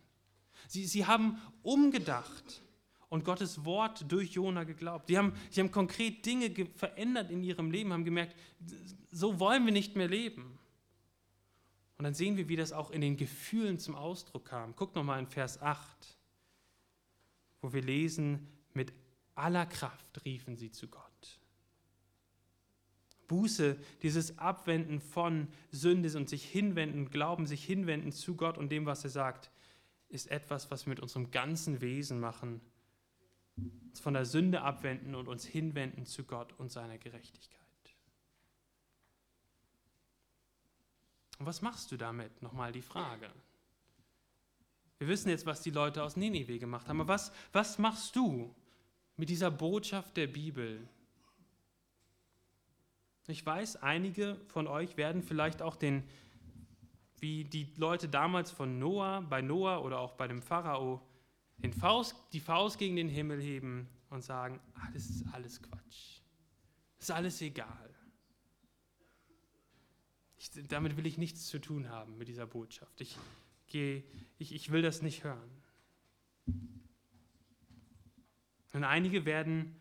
Sie, 0.71 0.85
sie 0.85 1.05
haben 1.05 1.37
umgedacht 1.63 2.61
und 3.09 3.25
Gottes 3.25 3.65
Wort 3.65 4.09
durch 4.09 4.31
Jona 4.31 4.63
geglaubt. 4.63 5.07
Sie 5.09 5.17
haben, 5.17 5.33
sie 5.49 5.59
haben 5.59 5.69
konkret 5.69 6.25
Dinge 6.25 6.49
verändert 6.77 7.29
in 7.29 7.43
ihrem 7.43 7.71
Leben, 7.71 7.91
haben 7.91 8.05
gemerkt, 8.05 8.37
so 9.11 9.37
wollen 9.41 9.65
wir 9.65 9.73
nicht 9.73 9.97
mehr 9.97 10.07
leben. 10.07 10.57
Und 11.97 12.05
dann 12.05 12.13
sehen 12.13 12.37
wir, 12.37 12.47
wie 12.47 12.55
das 12.55 12.71
auch 12.71 12.89
in 12.91 13.01
den 13.01 13.17
Gefühlen 13.17 13.79
zum 13.79 13.95
Ausdruck 13.95 14.45
kam. 14.45 14.73
Guckt 14.77 14.95
nochmal 14.95 15.19
in 15.19 15.27
Vers 15.27 15.61
8, 15.61 16.17
wo 17.59 17.73
wir 17.73 17.81
lesen, 17.81 18.47
mit 18.73 18.93
aller 19.35 19.65
Kraft 19.65 20.23
riefen 20.23 20.55
sie 20.55 20.71
zu 20.71 20.87
Gott. 20.87 21.03
Buße, 23.27 23.75
dieses 24.03 24.37
Abwenden 24.37 25.01
von 25.01 25.49
Sünde 25.69 26.17
und 26.17 26.29
sich 26.29 26.45
hinwenden, 26.45 27.09
Glauben, 27.09 27.45
sich 27.45 27.65
hinwenden 27.65 28.13
zu 28.13 28.37
Gott 28.37 28.57
und 28.57 28.71
dem, 28.71 28.85
was 28.85 29.03
er 29.03 29.09
sagt, 29.09 29.51
ist 30.11 30.29
etwas, 30.29 30.69
was 30.69 30.85
wir 30.85 30.91
mit 30.91 30.99
unserem 30.99 31.31
ganzen 31.31 31.81
Wesen 31.81 32.19
machen. 32.19 32.61
Uns 33.57 33.99
von 33.99 34.13
der 34.13 34.25
Sünde 34.25 34.61
abwenden 34.61 35.15
und 35.15 35.27
uns 35.27 35.45
hinwenden 35.45 36.05
zu 36.05 36.23
Gott 36.23 36.53
und 36.57 36.71
seiner 36.71 36.97
Gerechtigkeit. 36.97 37.59
Und 41.39 41.45
was 41.45 41.61
machst 41.61 41.91
du 41.91 41.97
damit? 41.97 42.41
Nochmal 42.41 42.71
die 42.71 42.83
Frage. 42.83 43.31
Wir 44.99 45.07
wissen 45.07 45.29
jetzt, 45.29 45.47
was 45.47 45.61
die 45.61 45.71
Leute 45.71 46.03
aus 46.03 46.15
Ninive 46.15 46.59
gemacht 46.59 46.87
haben, 46.87 47.01
aber 47.01 47.13
was, 47.13 47.31
was 47.51 47.79
machst 47.79 48.15
du 48.15 48.53
mit 49.17 49.29
dieser 49.29 49.49
Botschaft 49.49 50.15
der 50.17 50.27
Bibel? 50.27 50.87
Ich 53.27 53.43
weiß, 53.43 53.77
einige 53.77 54.35
von 54.47 54.67
euch 54.67 54.97
werden 54.97 55.23
vielleicht 55.23 55.61
auch 55.61 55.75
den 55.75 56.03
wie 57.21 57.45
die 57.45 57.71
Leute 57.77 58.09
damals 58.09 58.51
von 58.51 58.79
Noah, 58.79 59.21
bei 59.21 59.41
Noah 59.41 59.83
oder 59.83 59.99
auch 59.99 60.13
bei 60.13 60.27
dem 60.27 60.41
Pharao, 60.41 61.01
den 61.57 61.71
Faust, 61.71 62.15
die 62.33 62.39
Faust 62.39 62.79
gegen 62.79 62.95
den 62.95 63.09
Himmel 63.09 63.39
heben 63.39 63.87
und 64.09 64.23
sagen, 64.23 64.59
ah, 64.73 64.89
das 64.91 65.05
ist 65.05 65.25
alles 65.31 65.61
Quatsch. 65.61 66.19
Das 66.97 67.09
ist 67.09 67.11
alles 67.11 67.41
egal. 67.41 67.95
Ich, 70.37 70.49
damit 70.67 70.97
will 70.97 71.05
ich 71.05 71.19
nichts 71.19 71.45
zu 71.45 71.61
tun 71.61 71.89
haben 71.89 72.17
mit 72.17 72.27
dieser 72.27 72.47
Botschaft. 72.47 72.99
Ich, 72.99 73.15
geh, 73.67 74.03
ich, 74.39 74.55
ich 74.55 74.71
will 74.71 74.81
das 74.81 75.03
nicht 75.03 75.23
hören. 75.23 75.61
Und 78.73 78.83
einige 78.83 79.25
werden 79.25 79.75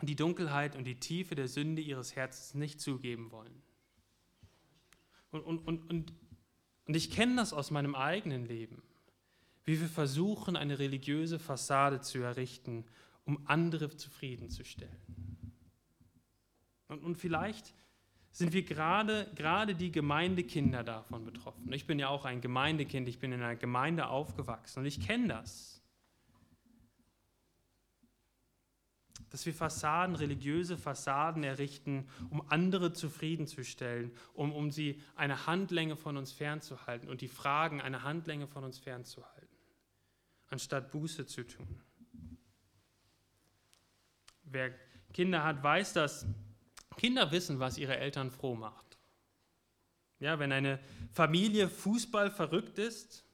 die 0.00 0.16
Dunkelheit 0.16 0.76
und 0.76 0.84
die 0.84 0.98
Tiefe 0.98 1.34
der 1.34 1.48
Sünde 1.48 1.82
ihres 1.82 2.16
Herzens 2.16 2.54
nicht 2.54 2.80
zugeben 2.80 3.30
wollen. 3.30 3.62
Und, 5.32 5.42
und, 5.42 5.58
und, 5.66 5.90
und 5.90 6.12
und 6.86 6.96
ich 6.96 7.10
kenne 7.10 7.36
das 7.36 7.52
aus 7.52 7.70
meinem 7.70 7.94
eigenen 7.94 8.46
Leben, 8.46 8.82
wie 9.64 9.80
wir 9.80 9.88
versuchen, 9.88 10.56
eine 10.56 10.78
religiöse 10.78 11.38
Fassade 11.38 12.00
zu 12.00 12.18
errichten, 12.18 12.84
um 13.24 13.46
andere 13.46 13.96
zufriedenzustellen. 13.96 15.00
Und, 16.88 17.04
und 17.04 17.16
vielleicht 17.16 17.72
sind 18.32 18.52
wir 18.52 18.64
gerade, 18.64 19.30
gerade 19.36 19.74
die 19.74 19.92
Gemeindekinder 19.92 20.82
davon 20.82 21.24
betroffen. 21.24 21.72
Ich 21.72 21.86
bin 21.86 21.98
ja 21.98 22.08
auch 22.08 22.24
ein 22.24 22.40
Gemeindekind, 22.40 23.08
ich 23.08 23.18
bin 23.18 23.30
in 23.32 23.42
einer 23.42 23.56
Gemeinde 23.56 24.08
aufgewachsen 24.08 24.80
und 24.80 24.86
ich 24.86 25.00
kenne 25.00 25.28
das. 25.28 25.81
Dass 29.32 29.46
wir 29.46 29.54
Fassaden, 29.54 30.14
religiöse 30.14 30.76
Fassaden 30.76 31.42
errichten, 31.42 32.06
um 32.28 32.42
andere 32.50 32.92
zufriedenzustellen, 32.92 34.12
um, 34.34 34.52
um 34.52 34.70
sie 34.70 35.00
eine 35.16 35.46
Handlänge 35.46 35.96
von 35.96 36.18
uns 36.18 36.32
fernzuhalten 36.32 37.08
und 37.08 37.22
die 37.22 37.28
Fragen 37.28 37.80
eine 37.80 38.02
Handlänge 38.02 38.46
von 38.46 38.62
uns 38.62 38.78
fernzuhalten, 38.78 39.56
anstatt 40.48 40.92
Buße 40.92 41.24
zu 41.24 41.46
tun. 41.46 41.80
Wer 44.44 44.74
Kinder 45.14 45.42
hat, 45.44 45.62
weiß, 45.62 45.94
dass 45.94 46.26
Kinder 46.98 47.30
wissen, 47.32 47.58
was 47.58 47.78
ihre 47.78 47.96
Eltern 47.96 48.30
froh 48.30 48.54
macht. 48.54 48.98
Ja, 50.20 50.38
wenn 50.38 50.52
eine 50.52 50.78
Familie 51.10 51.70
Fußball 51.70 52.30
verrückt 52.30 52.78
ist, 52.78 53.24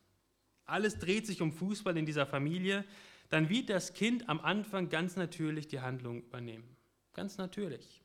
alles 0.65 1.01
dreht 1.01 1.27
sich 1.27 1.43
um 1.43 1.51
Fußball 1.51 1.97
in 1.97 2.07
dieser 2.07 2.25
Familie, 2.25 2.85
dann 3.29 3.49
wird 3.49 3.69
das 3.71 3.95
Kind 3.95 4.29
am 4.29 4.41
Anfang 4.41 4.89
ganz 4.89 5.17
natürlich 5.17 5.69
die 5.69 5.81
Handlung 5.81 6.23
übernehmen. 6.23 6.77
Ganz 7.13 7.37
natürlich. 7.37 8.03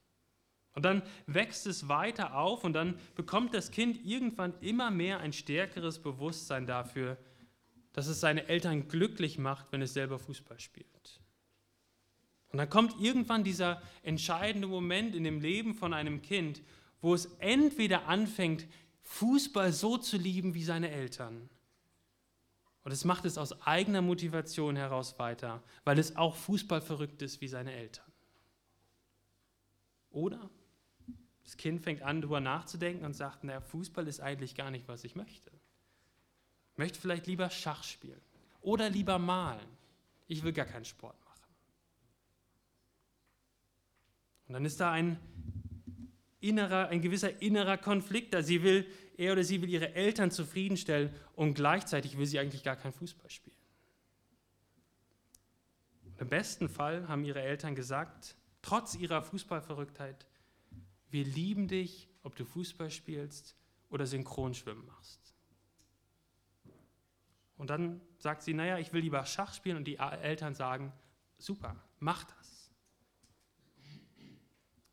Und 0.74 0.84
dann 0.84 1.04
wächst 1.28 1.68
es 1.68 1.88
weiter 1.88 2.36
auf 2.36 2.64
und 2.64 2.74
dann 2.74 3.00
bekommt 3.16 3.54
das 3.54 3.72
Kind 3.72 4.04
irgendwann 4.06 4.54
immer 4.60 4.90
mehr 4.90 5.20
ein 5.20 5.34
stärkeres 5.34 6.00
Bewusstsein 6.00 6.66
dafür, 6.66 7.18
dass 7.94 8.08
es 8.08 8.20
seine 8.20 8.48
Eltern 8.48 8.88
glücklich 8.88 9.38
macht, 9.38 9.72
wenn 9.72 9.84
es 9.84 9.94
selber 9.94 10.18
Fußball 10.18 10.60
spielt. 10.60 11.22
Und 12.50 12.58
dann 12.58 12.70
kommt 12.70 13.00
irgendwann 13.00 13.44
dieser 13.44 13.82
entscheidende 14.02 14.68
Moment 14.68 15.16
in 15.16 15.24
dem 15.24 15.42
Leben 15.42 15.74
von 15.74 15.94
einem 15.94 16.22
Kind, 16.22 16.62
wo 17.02 17.14
es 17.14 17.26
entweder 17.40 18.08
anfängt, 18.08 18.68
Fußball 19.02 19.74
so 19.74 19.98
zu 19.98 20.18
lieben 20.18 20.54
wie 20.54 20.64
seine 20.64 20.90
Eltern 20.90 21.50
und 22.84 22.91
es 22.91 23.06
macht 23.06 23.26
es 23.26 23.38
aus 23.38 23.62
eigener 23.62 24.02
Motivation 24.02 24.76
heraus 24.76 25.17
weiter, 25.19 25.63
weil 25.86 26.00
es 26.00 26.15
auch 26.15 26.36
Fußball 26.36 26.82
verrückt 26.82 27.22
ist 27.22 27.39
wie 27.41 27.48
seine 27.48 27.74
Eltern. 27.74 28.12
Oder 30.12 30.50
das 31.43 31.58
Kind 31.58 31.82
fängt 31.82 32.02
an, 32.02 32.22
darüber 32.22 32.39
nachzudenken 32.39 33.06
und 33.06 33.13
sagt, 33.13 33.43
naja, 33.43 33.62
Fußball 33.62 34.08
ist 34.08 34.22
eigentlich 34.22 34.56
gar 34.56 34.72
nicht, 34.72 34.88
was 34.88 35.04
ich 35.04 35.15
möchte. 35.15 35.52
Ich 36.72 36.78
möchte 36.78 37.00
vielleicht 37.00 37.28
lieber 37.28 37.50
Schach 37.50 37.84
spielen 37.84 38.22
oder 38.62 38.89
lieber 38.89 39.19
malen. 39.19 39.67
Ich 40.28 40.43
will 40.43 40.54
gar 40.54 40.65
keinen 40.65 40.86
Sport 40.86 41.15
machen. 41.26 41.34
Und 44.48 44.54
dann 44.54 44.65
ist 44.65 44.80
da 44.80 44.91
ein 44.91 45.19
innerer, 46.39 46.89
ein 46.89 47.02
gewisser 47.02 47.41
innerer 47.41 47.78
Konflikt 47.78 48.34
da. 48.34 48.43
Sie 48.43 48.63
will, 48.63 48.86
er 49.17 49.34
oder 49.34 49.43
sie 49.43 49.62
will 49.62 49.69
ihre 49.69 49.93
Eltern 49.93 50.32
zufriedenstellen 50.32 51.13
und 51.36 51.54
gleichzeitig 51.54 52.17
will 52.17 52.26
sie 52.26 52.39
eigentlich 52.39 52.63
gar 52.63 52.76
kein 52.76 52.93
Fußball 52.93 53.30
spielen. 53.30 53.56
Im 56.17 56.30
besten 56.30 56.69
Fall 56.69 57.08
haben 57.08 57.26
ihre 57.26 57.41
Eltern 57.41 57.76
gesagt, 57.76 58.36
trotz 58.62 58.95
ihrer 58.95 59.21
Fußballverrücktheit, 59.21 60.26
wir 61.10 61.26
lieben 61.26 61.67
dich, 61.67 62.10
ob 62.23 62.36
du 62.36 62.45
Fußball 62.45 62.89
spielst 62.89 63.56
oder 63.89 64.06
Synchronschwimmen 64.06 64.86
machst. 64.86 65.36
Und 67.58 67.69
dann 67.69 68.02
sagt 68.17 68.41
sie, 68.41 68.54
naja, 68.54 68.78
ich 68.80 68.93
will 68.93 69.02
lieber 69.02 69.26
Schach 69.26 69.54
spielen 69.54 69.78
und 69.78 69.86
die 69.86 69.97
Eltern 69.97 70.56
sagen, 70.56 70.91
super, 71.38 71.76
mach 71.99 72.23
das. 72.23 72.71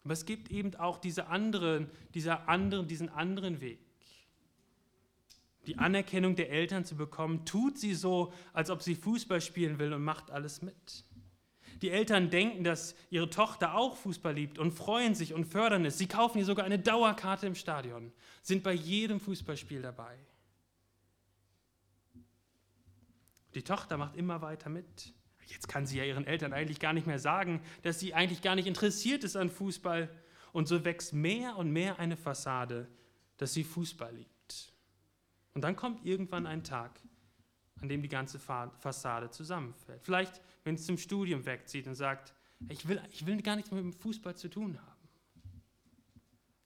Aber 0.05 0.13
es 0.13 0.25
gibt 0.25 0.51
eben 0.51 0.75
auch 0.77 0.99
diese 0.99 1.29
anderen, 1.29 1.91
dieser 2.15 2.49
anderen, 2.49 2.89
diesen 2.89 3.09
anderen 3.09 3.61
Weg. 3.61 3.90
Die 5.67 5.79
Anerkennung 5.79 6.37
der 6.37 6.51
Eltern 6.51 6.85
zu 6.85 6.97
bekommen, 6.97 7.45
tut 7.45 7.79
sie 7.79 7.95
so, 7.95 8.33
als 8.53 8.71
ob 8.71 8.83
sie 8.83 8.95
Fußball 8.95 9.41
spielen 9.41 9.79
will 9.79 9.93
und 9.93 10.03
macht 10.03 10.31
alles 10.31 10.63
mit. 10.63 11.05
Die 11.83 11.91
Eltern 11.91 12.31
denken, 12.31 12.65
dass 12.65 12.95
ihre 13.11 13.31
Tochter 13.31 13.75
auch 13.75 13.97
Fußball 13.97 14.35
liebt 14.35 14.59
und 14.59 14.73
freuen 14.73 15.15
sich 15.15 15.33
und 15.33 15.47
fördern 15.47 15.85
es. 15.85 15.99
Sie 15.99 16.09
kaufen 16.09 16.39
ihr 16.39 16.45
sogar 16.45 16.67
eine 16.67 16.79
Dauerkarte 16.79 17.47
im 17.47 17.55
Stadion, 17.55 18.13
sind 18.43 18.63
bei 18.63 18.73
jedem 18.73 19.21
Fußballspiel 19.21 19.81
dabei. 19.81 20.19
Die 23.55 23.63
Tochter 23.63 23.97
macht 23.97 24.17
immer 24.17 24.43
weiter 24.43 24.69
mit. 24.69 25.15
Jetzt 25.47 25.69
kann 25.69 25.87
sie 25.87 25.99
ja 25.99 26.05
ihren 26.05 26.27
Eltern 26.27 26.53
eigentlich 26.53 26.79
gar 26.79 26.93
nicht 26.93 27.07
mehr 27.07 27.19
sagen, 27.19 27.61
dass 27.83 27.99
sie 27.99 28.15
eigentlich 28.15 28.43
gar 28.43 28.55
nicht 28.55 28.67
interessiert 28.67 29.25
ist 29.25 29.37
an 29.37 29.51
Fußball. 29.51 30.09
Und 30.53 30.69
so 30.69 30.85
wächst 30.85 31.13
mehr 31.13 31.57
und 31.57 31.73
mehr 31.73 31.99
eine 31.99 32.17
Fassade, 32.17 32.89
dass 33.37 33.53
sie 33.53 33.65
Fußball 33.65 34.15
liebt. 34.15 34.40
Und 35.55 35.63
dann 35.63 35.77
kommt 35.77 36.05
irgendwann 36.07 36.47
ein 36.47 36.63
Tag, 36.63 37.01
an 37.81 37.89
dem 37.89 38.03
die 38.03 38.09
ganze 38.09 38.39
Fassade 38.39 39.31
zusammenfällt. 39.31 40.03
Vielleicht, 40.03 40.41
wenn 40.65 40.75
es 40.75 40.87
zum 40.87 40.99
Studium 40.99 41.45
wegzieht 41.47 41.87
und 41.87 41.95
sagt, 41.95 42.35
ich 42.69 42.87
will, 42.87 43.03
ich 43.11 43.27
will 43.27 43.41
gar 43.43 43.57
nichts 43.57 43.71
mehr 43.71 43.83
mit 43.83 43.95
dem 43.95 43.99
Fußball 43.99 44.37
zu 44.37 44.49
tun 44.49 44.79
haben. 44.81 45.09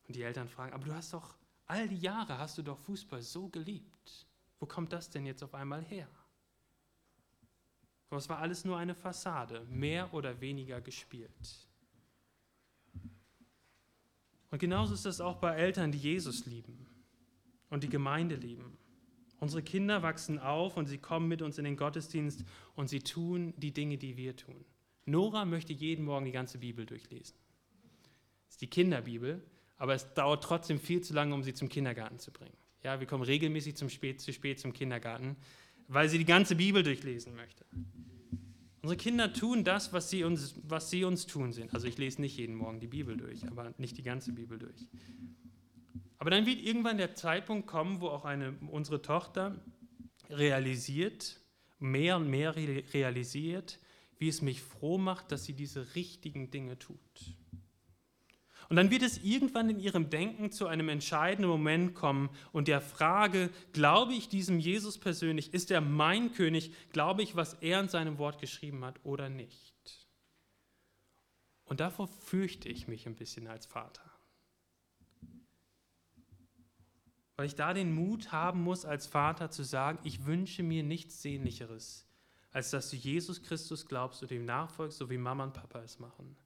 Und 0.07 0.17
die 0.17 0.23
Eltern 0.23 0.49
fragen, 0.49 0.73
aber 0.73 0.85
du 0.85 0.93
hast 0.93 1.15
doch, 1.15 1.37
all 1.67 1.89
die 1.89 1.99
Jahre 1.99 2.39
hast 2.39 2.59
du 2.59 2.63
doch 2.63 2.79
Fußball 2.79 3.23
so 3.23 3.49
geliebt. 3.49 4.27
Wo 4.59 4.67
kommt 4.67 4.93
das 4.93 5.09
denn 5.09 5.25
jetzt 5.25 5.43
auf 5.43 5.55
einmal 5.55 5.83
her? 5.83 6.09
Aber 8.11 8.19
es 8.19 8.29
war 8.29 8.39
alles 8.39 8.65
nur 8.65 8.77
eine 8.77 8.95
Fassade, 8.95 9.65
mehr 9.71 10.13
oder 10.13 10.41
weniger 10.41 10.81
gespielt. 10.81 11.69
Und 14.51 14.59
genauso 14.59 14.95
ist 14.95 15.07
es 15.07 15.21
auch 15.21 15.37
bei 15.37 15.55
Eltern, 15.57 15.91
die 15.91 15.99
Jesus 15.99 16.45
lieben 16.47 16.94
und 17.75 17.83
die 17.83 17.89
Gemeinde 17.89 18.37
lieben. 18.37 18.79
Unsere 19.41 19.61
Kinder 19.61 20.03
wachsen 20.03 20.39
auf 20.39 20.77
und 20.77 20.87
sie 20.87 20.99
kommen 20.99 21.27
mit 21.27 21.43
uns 21.43 21.59
in 21.59 21.65
den 21.65 21.77
Gottesdienst 21.77 22.45
und 22.77 22.89
sie 22.89 23.01
tun 23.01 23.53
die 23.57 23.73
Dinge, 23.73 23.99
die 23.99 24.17
wir 24.17 24.37
tun. 24.37 24.65
Nora 25.07 25.45
möchte 25.45 25.73
jeden 25.73 26.05
Morgen 26.05 26.25
die 26.25 26.33
ganze 26.33 26.59
Bibel 26.59 26.87
durchlesen. 26.87 27.37
Das 28.47 28.55
ist 28.55 28.61
die 28.63 28.71
Kinderbibel, 28.71 29.43
aber 29.77 29.95
es 29.95 30.15
dauert 30.15 30.45
trotzdem 30.45 30.79
viel 30.79 31.01
zu 31.01 31.15
lange, 31.15 31.35
um 31.35 31.43
sie 31.43 31.53
zum 31.53 31.69
Kindergarten 31.69 32.21
zu 32.21 32.31
bringen. 32.31 32.57
Ja, 32.85 33.01
wir 33.01 33.09
kommen 33.09 33.25
regelmäßig 33.25 33.75
zum 33.75 33.91
spät, 33.91 34.21
zu 34.21 34.33
spät 34.33 34.61
zum 34.61 34.73
Kindergarten, 34.73 35.37
weil 35.89 36.09
sie 36.09 36.19
die 36.19 36.25
ganze 36.25 36.55
Bibel 36.55 36.85
durchlesen 36.85 37.35
möchte. 37.35 37.67
Unsere 38.83 38.97
Kinder 38.97 39.33
tun 39.33 39.65
das, 39.65 39.93
was 39.93 40.11
sie, 40.11 40.23
uns, 40.23 40.55
was 40.63 40.91
sie 40.91 41.03
uns 41.03 41.27
tun 41.27 41.53
sind. 41.53 41.75
Also 41.75 41.89
ich 41.89 41.99
lese 41.99 42.21
nicht 42.21 42.37
jeden 42.37 42.55
Morgen 42.55 42.79
die 42.79 42.87
Bibel 42.87 43.17
durch, 43.17 43.45
aber 43.49 43.75
nicht 43.79 43.99
die 43.99 44.05
ganze 44.05 44.33
Bibel 44.33 44.59
durch. 44.59 44.87
Aber 46.25 46.31
dann 46.31 46.47
wird 46.47 46.63
irgendwann 46.63 46.97
der 46.97 47.15
Zeitpunkt 47.15 47.67
kommen, 47.67 48.01
wo 48.01 48.09
auch 48.09 48.25
eine, 48.25 48.57
unsere 48.71 49.03
Tochter 49.03 49.61
realisiert, 50.31 51.39
mehr 51.79 52.17
und 52.17 52.31
mehr 52.31 52.57
realisiert, 52.57 53.79
wie 54.17 54.29
es 54.29 54.41
mich 54.41 54.63
froh 54.63 54.97
macht, 54.97 55.31
dass 55.33 55.45
sie 55.45 55.53
diese 55.53 55.95
richtigen 55.95 56.51
Dinge 56.51 56.79
tut. 56.79 57.37
Und 58.71 58.77
dann 58.77 58.91
wird 58.91 59.03
es 59.03 59.23
irgendwann 59.23 59.69
in 59.69 59.79
ihrem 59.79 60.09
Denken 60.09 60.51
zu 60.51 60.67
einem 60.67 60.89
entscheidenden 60.89 61.51
Moment 61.51 61.95
kommen 61.95 62.31
und 62.53 62.69
der 62.69 62.81
Frage, 62.81 63.51
glaube 63.75 64.15
ich 64.15 64.31
diesem 64.31 64.59
Jesus 64.59 64.97
persönlich, 64.97 65.53
ist 65.53 65.71
er 65.71 65.83
mein 65.83 66.33
König, 66.33 66.73
glaube 66.91 67.23
ich, 67.23 67.37
was 67.37 67.53
er 67.61 67.81
in 67.81 67.91
seinem 67.91 68.17
Wort 68.17 68.41
geschrieben 68.41 68.83
hat 68.83 68.99
oder 69.05 69.29
nicht. 69.29 70.09
Und 71.65 71.81
davor 71.81 72.09
fürchte 72.09 72.71
ich 72.71 72.89
mich 72.89 73.07
ein 73.07 73.15
bisschen 73.15 73.47
als 73.47 73.67
Vater. 73.67 74.14
Weil 77.37 77.47
ich 77.47 77.57
da 77.57 77.75
den 77.75 77.95
Mut 77.95 78.33
haben 78.33 78.63
muss, 78.63 78.85
als 78.85 79.07
Vater 79.07 79.51
zu 79.51 79.65
sagen, 79.65 79.99
ich 80.05 80.25
wünsche 80.25 80.63
mir 80.63 80.83
nichts 80.83 81.21
Sehnlicheres, 81.21 82.07
als 82.53 82.71
dass 82.71 82.91
du 82.91 82.97
Jesus 82.97 83.43
Christus 83.43 83.87
glaubst 83.87 84.23
und 84.23 84.31
ihm 84.31 84.45
nachfolgst, 84.45 84.99
so 84.99 85.11
wie 85.11 85.19
Mama 85.19 85.45
und 85.45 85.55
Papa 85.55 85.81
es 85.81 85.99
machen. 85.99 86.37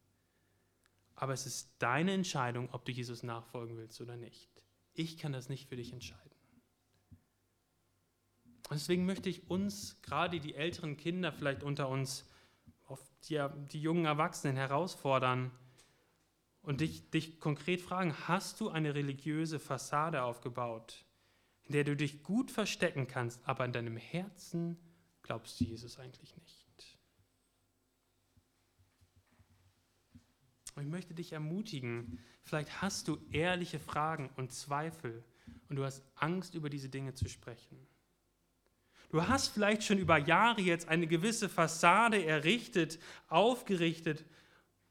Aber 1.15 1.33
es 1.33 1.47
ist 1.47 1.75
deine 1.79 2.13
Entscheidung, 2.13 2.71
ob 2.73 2.85
du 2.85 2.93
Jesus 2.93 3.23
nachfolgen 3.23 3.77
willst 3.77 4.01
oder 4.01 4.17
nicht. 4.17 4.49
Ich 4.95 5.19
kann 5.19 5.33
das 5.33 5.49
nicht 5.49 5.69
für 5.69 5.77
dich 5.77 5.93
entscheiden. 5.93 6.23
Und 8.71 8.75
deswegen 8.75 9.05
möchte 9.05 9.29
ich 9.29 9.51
uns, 9.51 10.01
gerade 10.03 10.41
die 10.41 10.55
älteren 10.55 10.97
Kinder 10.97 11.33
vielleicht 11.33 11.63
unter 11.63 11.89
uns, 11.89 12.25
die, 13.25 13.45
die 13.73 13.81
jungen 13.81 14.05
Erwachsenen 14.05 14.57
herausfordern 14.57 15.51
und 16.69 16.83
dich, 16.83 17.09
dich 17.09 17.41
konkret 17.41 17.81
fragen, 17.81 18.15
hast 18.29 18.61
du 18.61 18.69
eine 18.69 18.95
religiöse 18.95 19.59
Fassade 19.59 20.23
aufgebaut, 20.23 21.07
in 21.63 21.73
der 21.73 21.83
du 21.83 21.97
dich 21.97 22.23
gut 22.23 22.51
verstecken 22.51 23.07
kannst, 23.07 23.41
aber 23.49 23.65
in 23.65 23.73
deinem 23.73 23.97
Herzen 23.97 24.77
glaubst 25.23 25.59
du 25.59 25.65
Jesus 25.65 25.99
eigentlich 25.99 26.37
nicht? 26.37 26.69
Und 30.79 30.85
ich 30.85 30.91
möchte 30.91 31.15
dich 31.15 31.33
ermutigen, 31.33 32.21
vielleicht 32.45 32.83
hast 32.83 33.09
du 33.09 33.19
ehrliche 33.33 33.81
Fragen 33.81 34.31
und 34.37 34.53
Zweifel 34.53 35.25
und 35.71 35.77
du 35.77 35.85
hast 35.85 36.05
Angst, 36.15 36.55
über 36.55 36.69
diese 36.69 36.91
Dinge 36.91 37.15
zu 37.15 37.31
sprechen. 37.31 37.79
Du 39.11 39.27
hast 39.27 39.49
vielleicht 39.49 39.85
schon 39.85 39.99
über 39.99 40.19
Jahre 40.19 40.61
jetzt 40.61 40.87
eine 40.87 41.07
gewisse 41.07 41.49
Fassade 41.49 42.25
errichtet, 42.25 43.01
aufgerichtet. 43.27 44.25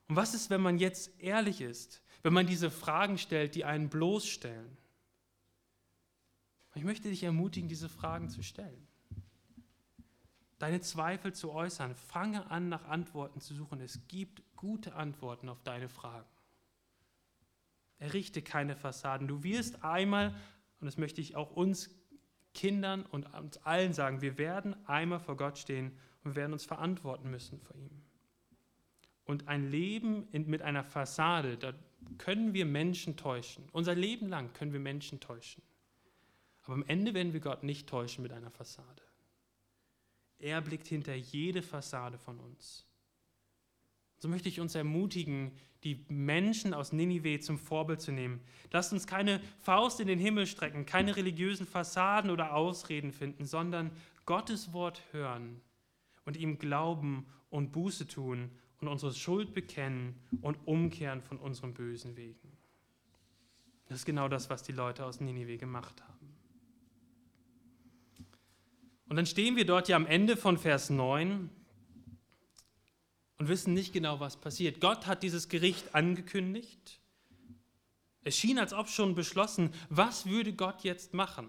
Und 0.08 0.16
was 0.16 0.34
ist, 0.34 0.50
wenn 0.50 0.62
man 0.62 0.78
jetzt 0.78 1.20
ehrlich 1.20 1.62
ist, 1.62 2.02
wenn 2.24 2.34
man 2.34 2.48
diese 2.48 2.72
Fragen 2.72 3.18
stellt, 3.18 3.56
die 3.56 3.66
einen 3.66 3.90
bloßstellen? 3.90 4.78
Ich 6.76 6.84
möchte 6.84 7.10
dich 7.10 7.24
ermutigen, 7.24 7.70
diese 7.70 7.90
Fragen 7.90 8.30
zu 8.30 8.44
stellen 8.44 8.88
deine 10.60 10.82
Zweifel 10.82 11.34
zu 11.34 11.52
äußern. 11.52 11.96
Fange 11.96 12.50
an, 12.50 12.70
nach 12.70 12.86
Antworten 12.86 13.40
zu 13.40 13.54
suchen. 13.54 13.80
Es 13.80 14.08
gibt 14.08 14.42
gute 14.56 14.96
Antworten 14.96 15.50
auf 15.50 15.62
deine 15.64 15.90
Fragen. 15.90 16.28
Errichte 18.00 18.42
keine 18.42 18.76
Fassaden. 18.76 19.28
Du 19.28 19.44
wirst 19.44 19.84
einmal, 19.84 20.30
und 20.80 20.86
das 20.86 20.98
möchte 20.98 21.22
ich 21.22 21.36
auch 21.36 21.52
uns 21.52 21.90
Kindern 22.54 23.06
und 23.06 23.32
uns 23.34 23.58
allen 23.58 23.94
sagen, 23.94 24.22
wir 24.22 24.38
werden 24.38 24.76
einmal 24.88 25.20
vor 25.20 25.38
Gott 25.38 25.58
stehen 25.58 25.96
und 26.24 26.36
werden 26.36 26.54
uns 26.54 26.66
verantworten 26.66 27.30
müssen 27.30 27.60
vor 27.60 27.76
ihm. 27.76 28.04
Und 29.28 29.50
ein 29.50 29.70
Leben 29.70 30.28
mit 30.32 30.62
einer 30.62 30.86
Fassade, 30.86 31.58
da 31.58 31.74
können 32.18 32.54
wir 32.54 32.66
Menschen 32.66 33.18
täuschen. 33.18 33.68
Unser 33.74 33.94
Leben 33.94 34.30
lang 34.30 34.54
können 34.54 34.72
wir 34.72 34.80
Menschen 34.80 35.20
täuschen. 35.20 35.62
Aber 36.64 36.76
am 36.76 36.86
Ende 36.88 37.14
werden 37.14 37.34
wir 37.34 37.42
Gott 37.42 37.62
nicht 37.64 37.88
täuschen 37.88 38.24
mit 38.24 38.32
einer 38.32 38.50
Fassade. 38.50 39.02
Er 40.40 40.62
blickt 40.62 40.88
hinter 40.88 41.14
jede 41.14 41.62
Fassade 41.62 42.18
von 42.18 42.40
uns. 42.40 42.86
So 44.20 44.30
möchte 44.30 44.50
ich 44.50 44.62
uns 44.62 44.76
ermutigen, 44.76 45.52
die 45.84 46.06
Menschen 46.08 46.74
aus 46.74 46.94
Ninive 46.94 47.40
zum 47.40 47.58
Vorbild 47.58 48.02
zu 48.02 48.12
nehmen. 48.12 48.42
Lasst 48.72 48.94
uns 48.94 49.08
keine 49.08 49.42
Faust 49.60 50.00
in 50.00 50.08
den 50.08 50.20
Himmel 50.20 50.48
strecken, 50.48 50.86
keine 50.86 51.16
religiösen 51.16 51.68
Fassaden 51.68 52.32
oder 52.32 52.56
Ausreden 52.56 53.12
finden, 53.12 53.46
sondern 53.46 53.92
Gottes 54.26 54.74
Wort 54.74 55.02
hören 55.12 55.62
und 56.26 56.38
ihm 56.38 56.58
glauben 56.58 57.28
und 57.50 57.72
Buße 57.72 58.08
tun 58.08 58.52
und 58.80 58.88
unsere 58.88 59.14
Schuld 59.14 59.54
bekennen 59.54 60.16
und 60.42 60.58
umkehren 60.66 61.22
von 61.22 61.38
unseren 61.38 61.74
bösen 61.74 62.16
Wegen. 62.16 62.52
Das 63.88 64.00
ist 64.00 64.06
genau 64.06 64.28
das, 64.28 64.50
was 64.50 64.64
die 64.64 64.74
Leute 64.74 65.06
aus 65.06 65.20
Ninive 65.20 65.58
gemacht 65.58 66.04
haben. 66.04 66.18
Und 69.10 69.16
dann 69.16 69.26
stehen 69.26 69.56
wir 69.56 69.66
dort 69.66 69.88
ja 69.88 69.96
am 69.96 70.06
Ende 70.06 70.36
von 70.36 70.58
Vers 70.58 70.90
9 70.90 71.50
und 73.38 73.48
wissen 73.48 73.74
nicht 73.74 73.94
genau, 73.94 74.20
was 74.20 74.38
passiert. 74.38 74.82
Gott 74.82 75.08
hat 75.08 75.24
dieses 75.24 75.48
Gericht 75.48 75.96
angekündigt. 75.96 77.00
Es 78.24 78.36
schien, 78.38 78.60
als 78.60 78.74
ob 78.74 78.90
schon 78.90 79.16
beschlossen, 79.16 79.74
was 79.90 80.26
würde 80.26 80.54
Gott 80.54 80.84
jetzt 80.84 81.14
machen? 81.14 81.48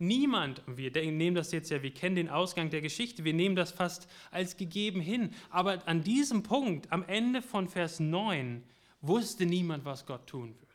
Niemand, 0.00 0.62
wir 0.66 0.92
nehmen 0.92 1.34
das 1.34 1.50
jetzt 1.50 1.70
ja, 1.70 1.82
wir 1.82 1.92
kennen 1.92 2.14
den 2.14 2.28
Ausgang 2.28 2.70
der 2.70 2.80
Geschichte, 2.80 3.24
wir 3.24 3.34
nehmen 3.34 3.56
das 3.56 3.72
fast 3.72 4.08
als 4.30 4.56
gegeben 4.56 5.00
hin. 5.00 5.30
Aber 5.50 5.86
an 5.88 6.04
diesem 6.04 6.44
Punkt, 6.44 6.92
am 6.92 7.02
Ende 7.02 7.42
von 7.42 7.68
Vers 7.68 7.98
9, 7.98 8.62
wusste 9.00 9.44
niemand, 9.44 9.84
was 9.84 10.06
Gott 10.06 10.26
tun 10.28 10.54
würde. 10.54 10.68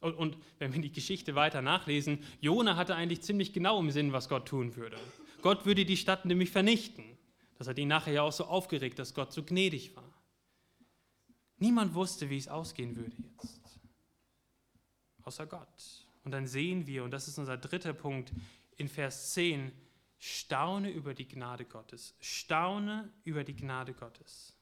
Und, 0.00 0.14
und 0.14 0.38
wenn 0.58 0.72
wir 0.72 0.80
die 0.80 0.90
Geschichte 0.90 1.34
weiter 1.34 1.60
nachlesen, 1.60 2.18
Jona 2.40 2.76
hatte 2.76 2.94
eigentlich 2.94 3.22
ziemlich 3.22 3.52
genau 3.52 3.78
im 3.78 3.90
Sinn, 3.90 4.12
was 4.12 4.28
Gott 4.28 4.46
tun 4.48 4.74
würde. 4.74 4.98
Gott 5.42 5.66
würde 5.66 5.84
die 5.84 5.96
Stadt 5.96 6.24
nämlich 6.24 6.50
vernichten. 6.50 7.04
Das 7.58 7.68
hat 7.68 7.78
ihn 7.78 7.88
nachher 7.88 8.12
ja 8.12 8.22
auch 8.22 8.32
so 8.32 8.46
aufgeregt, 8.46 8.98
dass 8.98 9.14
Gott 9.14 9.32
so 9.32 9.44
gnädig 9.44 9.94
war. 9.94 10.12
Niemand 11.58 11.94
wusste, 11.94 12.30
wie 12.30 12.38
es 12.38 12.48
ausgehen 12.48 12.96
würde 12.96 13.16
jetzt. 13.22 13.80
Außer 15.22 15.46
Gott. 15.46 16.01
Und 16.24 16.32
dann 16.32 16.46
sehen 16.46 16.86
wir, 16.86 17.04
und 17.04 17.10
das 17.10 17.28
ist 17.28 17.38
unser 17.38 17.56
dritter 17.56 17.92
Punkt 17.92 18.32
in 18.76 18.88
Vers 18.88 19.32
10, 19.34 19.72
staune 20.18 20.90
über 20.90 21.14
die 21.14 21.26
Gnade 21.26 21.64
Gottes. 21.64 22.14
Staune 22.20 23.12
über 23.24 23.44
die 23.44 23.56
Gnade 23.56 23.92
Gottes. 23.92 24.56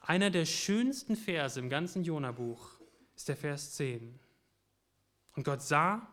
Einer 0.00 0.30
der 0.30 0.44
schönsten 0.44 1.16
Verse 1.16 1.58
im 1.58 1.68
ganzen 1.68 2.04
Jona-Buch 2.04 2.80
ist 3.16 3.28
der 3.28 3.36
Vers 3.36 3.74
10. 3.74 4.20
Und 5.34 5.44
Gott 5.44 5.62
sah 5.62 6.06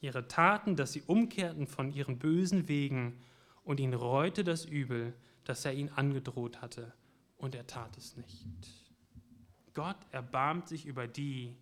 ihre 0.00 0.26
Taten, 0.26 0.74
dass 0.74 0.92
sie 0.92 1.02
umkehrten 1.02 1.66
von 1.66 1.92
ihren 1.92 2.18
bösen 2.18 2.68
Wegen 2.68 3.20
und 3.62 3.80
ihn 3.80 3.94
reute 3.94 4.42
das 4.42 4.64
Übel, 4.64 5.14
das 5.44 5.64
er 5.64 5.74
ihnen 5.74 5.90
angedroht 5.90 6.60
hatte, 6.60 6.92
und 7.36 7.54
er 7.54 7.66
tat 7.66 7.96
es 7.96 8.16
nicht. 8.16 8.46
Gott 9.74 9.98
erbarmt 10.10 10.68
sich 10.68 10.86
über 10.86 11.06
die, 11.06 11.56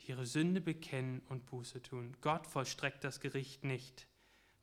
die 0.00 0.10
ihre 0.10 0.26
Sünde 0.26 0.60
bekennen 0.60 1.22
und 1.28 1.46
Buße 1.46 1.82
tun. 1.82 2.16
Gott 2.20 2.46
vollstreckt 2.46 3.04
das 3.04 3.20
Gericht 3.20 3.64
nicht, 3.64 4.06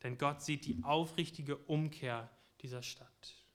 denn 0.03 0.17
Gott 0.17 0.41
sieht 0.41 0.65
die 0.65 0.83
aufrichtige 0.83 1.57
Umkehr 1.57 2.29
dieser 2.61 2.83
Stadt. 2.83 3.47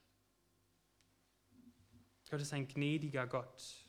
Gott 2.30 2.40
ist 2.40 2.54
ein 2.54 2.66
gnädiger 2.66 3.26
Gott. 3.26 3.86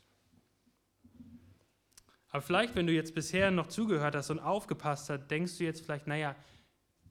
Aber 2.28 2.42
vielleicht, 2.42 2.74
wenn 2.74 2.86
du 2.86 2.92
jetzt 2.92 3.14
bisher 3.14 3.50
noch 3.50 3.68
zugehört 3.68 4.14
hast 4.14 4.28
und 4.28 4.40
aufgepasst 4.40 5.08
hast, 5.08 5.28
denkst 5.28 5.56
du 5.56 5.64
jetzt 5.64 5.82
vielleicht, 5.82 6.06
naja, 6.06 6.36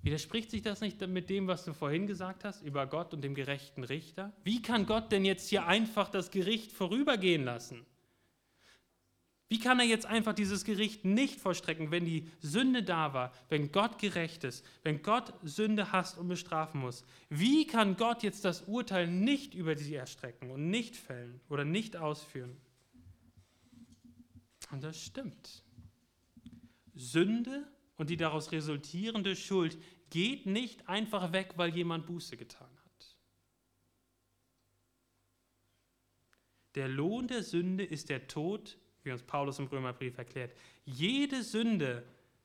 widerspricht 0.03 0.51
sich 0.51 0.61
das 0.61 0.81
nicht 0.81 1.01
mit 1.07 1.29
dem, 1.29 1.47
was 1.47 1.63
du 1.65 1.73
vorhin 1.73 2.05
gesagt 2.05 2.43
hast 2.43 2.61
über 2.61 2.85
Gott 2.85 3.13
und 3.13 3.21
dem 3.21 3.33
gerechten 3.33 3.83
Richter? 3.83 4.33
Wie 4.43 4.61
kann 4.61 4.85
Gott 4.85 5.11
denn 5.11 5.25
jetzt 5.25 5.47
hier 5.49 5.65
einfach 5.65 6.09
das 6.09 6.29
Gericht 6.29 6.71
vorübergehen 6.71 7.45
lassen? 7.45 7.85
Wie 9.53 9.59
kann 9.59 9.79
er 9.79 9.85
jetzt 9.85 10.07
einfach 10.07 10.33
dieses 10.33 10.63
Gericht 10.63 11.05
nicht 11.05 11.39
vollstrecken, 11.39 11.91
wenn 11.91 12.05
die 12.05 12.27
Sünde 12.39 12.81
da 12.81 13.13
war, 13.13 13.31
wenn 13.49 13.71
Gott 13.71 13.99
gerecht 13.99 14.43
ist, 14.45 14.65
wenn 14.81 15.03
Gott 15.03 15.31
Sünde 15.43 15.91
hasst 15.91 16.17
und 16.17 16.27
bestrafen 16.27 16.81
muss? 16.81 17.05
Wie 17.29 17.67
kann 17.67 17.95
Gott 17.95 18.23
jetzt 18.23 18.45
das 18.45 18.63
Urteil 18.63 19.05
nicht 19.05 19.53
über 19.53 19.77
sie 19.77 19.93
erstrecken 19.93 20.49
und 20.49 20.71
nicht 20.71 20.95
fällen 20.95 21.39
oder 21.49 21.65
nicht 21.65 21.97
ausführen? 21.97 22.57
Und 24.71 24.83
das 24.83 24.99
stimmt. 24.99 25.61
Sünde 26.95 27.67
und 27.97 28.09
die 28.09 28.17
daraus 28.17 28.51
resultierende 28.51 29.35
Schuld 29.35 29.77
geht 30.09 30.47
nicht 30.47 30.89
einfach 30.89 31.31
weg, 31.31 31.53
weil 31.57 31.75
jemand 31.75 32.07
Buße 32.07 32.37
getan 32.37 32.75
hat. 32.85 33.15
Der 36.73 36.87
Lohn 36.87 37.27
der 37.27 37.43
Sünde 37.43 37.83
ist 37.83 38.09
der 38.09 38.27
Tod 38.27 38.79
wie 39.03 39.11
uns 39.11 39.23
Paulus 39.23 39.59
im 39.59 39.67
Römerbrief 39.67 40.17
erklärt. 40.17 40.55
Jede 40.85 41.43
Sünde 41.43 42.03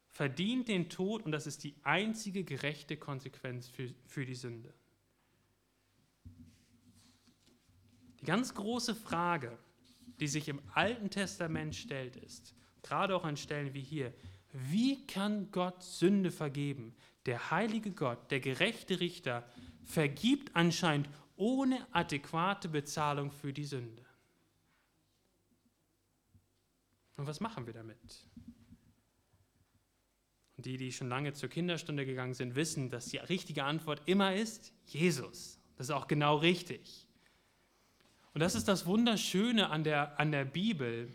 verdient 0.08 0.68
den 0.68 0.88
Tod 0.88 1.24
und 1.24 1.32
das 1.32 1.46
ist 1.46 1.64
die 1.64 1.74
einzige 1.82 2.44
gerechte 2.44 2.96
Konsequenz 2.96 3.68
für, 3.68 3.88
für 4.06 4.24
die 4.24 4.34
Sünde. 4.34 4.72
Die 8.20 8.24
ganz 8.24 8.54
große 8.54 8.94
Frage, 8.94 9.56
die 10.18 10.26
sich 10.26 10.48
im 10.48 10.60
Alten 10.74 11.10
Testament 11.10 11.74
stellt, 11.76 12.16
ist, 12.16 12.54
gerade 12.82 13.14
auch 13.14 13.24
an 13.24 13.36
Stellen 13.36 13.74
wie 13.74 13.82
hier, 13.82 14.12
wie 14.52 15.06
kann 15.06 15.50
Gott 15.52 15.82
Sünde 15.82 16.30
vergeben? 16.30 16.94
Der 17.26 17.50
heilige 17.50 17.92
Gott, 17.92 18.30
der 18.30 18.40
gerechte 18.40 18.98
Richter, 18.98 19.48
vergibt 19.84 20.56
anscheinend 20.56 21.08
ohne 21.36 21.86
adäquate 21.92 22.68
Bezahlung 22.68 23.30
für 23.30 23.52
die 23.52 23.64
Sünde. 23.64 24.07
Und 27.18 27.26
was 27.26 27.40
machen 27.40 27.66
wir 27.66 27.74
damit? 27.74 27.98
Und 30.56 30.66
die, 30.66 30.76
die 30.76 30.92
schon 30.92 31.08
lange 31.08 31.34
zur 31.34 31.48
Kinderstunde 31.48 32.06
gegangen 32.06 32.32
sind, 32.32 32.54
wissen, 32.54 32.90
dass 32.90 33.06
die 33.06 33.18
richtige 33.18 33.64
Antwort 33.64 34.02
immer 34.06 34.34
ist 34.34 34.72
Jesus. 34.86 35.58
Das 35.76 35.88
ist 35.88 35.90
auch 35.90 36.06
genau 36.06 36.36
richtig. 36.36 37.06
Und 38.34 38.40
das 38.40 38.54
ist 38.54 38.68
das 38.68 38.86
Wunderschöne 38.86 39.68
an 39.68 39.82
der, 39.82 40.18
an 40.20 40.30
der 40.30 40.44
Bibel, 40.44 41.12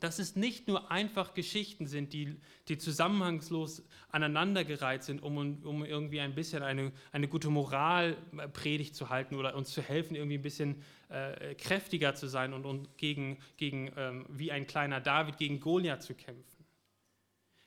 dass 0.00 0.18
es 0.18 0.34
nicht 0.34 0.66
nur 0.66 0.90
einfach 0.90 1.34
Geschichten 1.34 1.86
sind, 1.86 2.12
die, 2.12 2.36
die 2.68 2.78
zusammenhangslos 2.78 3.84
aneinandergereiht 4.08 5.04
sind, 5.04 5.22
um, 5.22 5.62
um 5.62 5.84
irgendwie 5.84 6.20
ein 6.20 6.34
bisschen 6.34 6.62
eine, 6.62 6.92
eine 7.12 7.28
gute 7.28 7.50
Moralpredigt 7.50 8.94
zu 8.94 9.10
halten 9.10 9.34
oder 9.34 9.54
uns 9.54 9.70
zu 9.70 9.82
helfen, 9.82 10.16
irgendwie 10.16 10.38
ein 10.38 10.42
bisschen 10.42 10.82
äh, 11.10 11.54
kräftiger 11.54 12.14
zu 12.14 12.26
sein 12.26 12.54
und, 12.54 12.64
und 12.64 12.96
gegen, 12.96 13.38
gegen 13.56 13.92
ähm, 13.96 14.26
wie 14.28 14.50
ein 14.50 14.66
kleiner 14.66 15.00
David 15.00 15.36
gegen 15.36 15.60
Goliath 15.60 16.02
zu 16.02 16.14
kämpfen. 16.14 16.64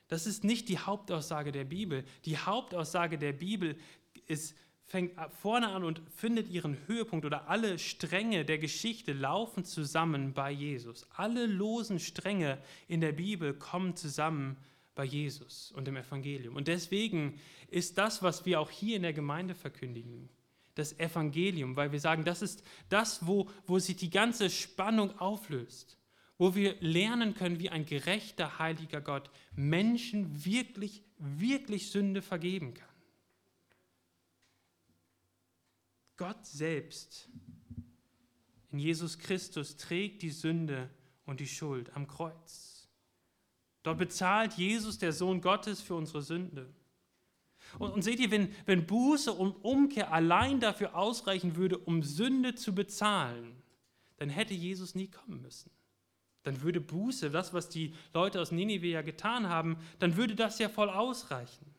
Das 0.08 0.28
ist 0.28 0.44
nicht 0.44 0.70
die 0.70 0.80
Hauptaussage 0.80 1.52
der 1.52 1.64
Bibel. 1.64 2.04
Die 2.26 2.38
Hauptaussage 2.38 3.18
der 3.18 3.34
Bibel 3.34 3.78
ist, 4.28 4.56
fängt 4.86 5.14
vorne 5.42 5.70
an 5.70 5.84
und 5.84 6.02
findet 6.16 6.50
ihren 6.50 6.78
Höhepunkt 6.88 7.26
oder 7.26 7.48
alle 7.50 7.80
Stränge 7.80 8.46
der 8.46 8.58
Geschichte 8.58 9.14
laufen 9.14 9.64
zusammen 9.66 10.34
bei 10.34 10.52
Jesus. 10.52 11.08
Alle 11.16 11.46
losen 11.46 12.00
Stränge 12.00 12.58
in 12.88 13.02
der 13.02 13.14
Bibel 13.14 13.54
kommen 13.54 13.96
zusammen 13.96 14.58
bei 14.96 15.04
Jesus 15.06 15.72
und 15.72 15.86
dem 15.86 15.98
Evangelium. 15.98 16.56
Und 16.56 16.68
deswegen 16.68 17.40
ist 17.70 17.98
das, 17.98 18.22
was 18.22 18.46
wir 18.46 18.60
auch 18.60 18.70
hier 18.70 18.98
in 18.98 19.02
der 19.02 19.14
Gemeinde 19.14 19.56
verkündigen, 19.56 20.30
das 20.76 21.00
Evangelium, 21.00 21.76
weil 21.76 21.92
wir 21.92 22.00
sagen, 22.00 22.24
das 22.24 22.42
ist 22.42 22.64
das, 22.90 23.26
wo, 23.26 23.50
wo 23.66 23.80
sich 23.80 23.96
die 23.96 24.10
ganze 24.10 24.50
Spannung 24.50 25.18
auflöst, 25.20 25.98
wo 26.38 26.56
wir 26.56 26.76
lernen 26.80 27.36
können, 27.36 27.60
wie 27.60 27.70
ein 27.70 27.86
gerechter, 27.86 28.60
heiliger 28.60 29.02
Gott 29.02 29.30
Menschen 29.56 30.46
wirklich, 30.46 31.04
wirklich 31.18 31.90
Sünde 31.90 32.22
vergeben 32.22 32.74
kann. 32.74 32.93
Gott 36.18 36.46
selbst 36.46 37.30
in 38.74 38.80
Jesus 38.80 39.20
Christus 39.20 39.78
trägt 39.78 40.24
die 40.24 40.32
Sünde 40.32 40.90
und 41.26 41.40
die 41.40 41.48
Schuld 41.48 41.96
am 41.96 42.08
Kreuz. 42.08 42.90
Dort 43.84 44.00
bezahlt 44.00 44.54
Jesus, 44.54 44.98
der 44.98 45.14
Sohn 45.14 45.42
Gottes, 45.42 45.80
für 45.80 45.94
unsere 45.94 46.24
Sünde. 46.24 46.74
Und, 47.78 47.92
und, 47.92 48.02
seht 48.02 48.20
ihr, 48.20 48.32
wenn, 48.32 48.54
wenn 48.66 48.88
Buße 48.88 49.32
und 49.32 49.64
Umkehr 49.64 50.12
allein 50.12 50.60
dafür 50.60 50.96
ausreichen 50.96 51.56
würde, 51.56 51.78
um 51.78 52.02
Sünde 52.02 52.56
zu 52.56 52.74
bezahlen, 52.74 53.62
dann 54.18 54.30
hätte 54.30 54.56
Jesus 54.56 54.96
nie 54.96 55.08
kommen 55.08 55.42
müssen. 55.42 55.70
Dann 56.42 56.62
würde 56.62 56.82
Buße, 56.82 57.30
das, 57.30 57.54
was 57.54 57.70
die 57.70 57.94
Leute 58.12 58.42
aus 58.42 58.52
Ninive 58.52 58.88
ja 58.88 59.02
getan 59.04 59.50
haben, 59.50 59.78
dann 60.00 60.18
würde 60.18 60.36
das 60.36 60.60
ja 60.60 60.68
voll 60.68 60.90
ausreichen. 60.90 61.73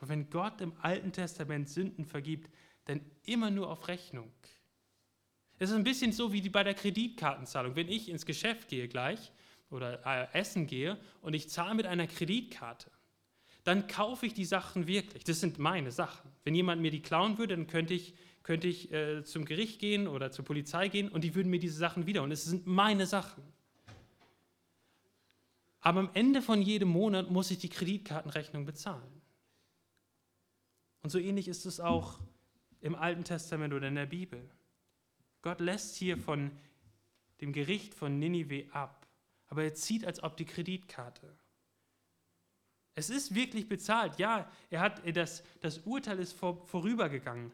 Aber 0.00 0.08
wenn 0.08 0.30
Gott 0.30 0.60
im 0.62 0.72
Alten 0.80 1.12
Testament 1.12 1.68
Sünden 1.68 2.06
vergibt, 2.06 2.50
dann 2.86 3.02
immer 3.24 3.50
nur 3.50 3.70
auf 3.70 3.86
Rechnung. 3.86 4.32
Es 5.58 5.68
ist 5.68 5.76
ein 5.76 5.84
bisschen 5.84 6.12
so 6.12 6.32
wie 6.32 6.48
bei 6.48 6.64
der 6.64 6.72
Kreditkartenzahlung. 6.72 7.76
Wenn 7.76 7.88
ich 7.88 8.08
ins 8.08 8.24
Geschäft 8.24 8.68
gehe 8.68 8.88
gleich 8.88 9.30
oder 9.68 10.04
äh, 10.06 10.38
essen 10.38 10.66
gehe 10.66 10.98
und 11.20 11.34
ich 11.34 11.50
zahle 11.50 11.74
mit 11.74 11.86
einer 11.86 12.06
Kreditkarte, 12.06 12.90
dann 13.62 13.86
kaufe 13.86 14.24
ich 14.24 14.32
die 14.32 14.46
Sachen 14.46 14.86
wirklich. 14.86 15.22
Das 15.24 15.38
sind 15.38 15.58
meine 15.58 15.92
Sachen. 15.92 16.30
Wenn 16.44 16.54
jemand 16.54 16.80
mir 16.80 16.90
die 16.90 17.02
klauen 17.02 17.36
würde, 17.36 17.54
dann 17.54 17.66
könnte 17.66 17.92
ich, 17.92 18.14
könnte 18.42 18.68
ich 18.68 18.90
äh, 18.90 19.22
zum 19.22 19.44
Gericht 19.44 19.80
gehen 19.80 20.08
oder 20.08 20.30
zur 20.30 20.46
Polizei 20.46 20.88
gehen 20.88 21.10
und 21.10 21.24
die 21.24 21.34
würden 21.34 21.50
mir 21.50 21.60
diese 21.60 21.76
Sachen 21.76 22.06
wieder. 22.06 22.22
Und 22.22 22.32
es 22.32 22.46
sind 22.46 22.66
meine 22.66 23.06
Sachen. 23.06 23.42
Aber 25.82 26.00
am 26.00 26.10
Ende 26.14 26.40
von 26.40 26.62
jedem 26.62 26.88
Monat 26.88 27.30
muss 27.30 27.50
ich 27.50 27.58
die 27.58 27.68
Kreditkartenrechnung 27.68 28.64
bezahlen. 28.64 29.19
Und 31.02 31.10
so 31.10 31.18
ähnlich 31.18 31.48
ist 31.48 31.66
es 31.66 31.80
auch 31.80 32.18
im 32.80 32.94
Alten 32.94 33.24
Testament 33.24 33.74
oder 33.74 33.88
in 33.88 33.94
der 33.94 34.06
Bibel. 34.06 34.48
Gott 35.42 35.60
lässt 35.60 35.96
hier 35.96 36.16
von 36.18 36.50
dem 37.40 37.52
Gericht 37.52 37.94
von 37.94 38.18
Ninive 38.18 38.66
ab, 38.72 39.06
aber 39.48 39.64
er 39.64 39.74
zieht 39.74 40.04
als 40.04 40.22
ob 40.22 40.36
die 40.36 40.44
Kreditkarte. 40.44 41.34
Es 42.94 43.08
ist 43.08 43.34
wirklich 43.34 43.68
bezahlt. 43.68 44.18
Ja, 44.18 44.50
er 44.68 44.80
hat 44.80 45.00
das, 45.16 45.42
das 45.60 45.78
Urteil 45.78 46.18
ist 46.18 46.34
vor, 46.34 46.66
vorübergegangen. 46.66 47.52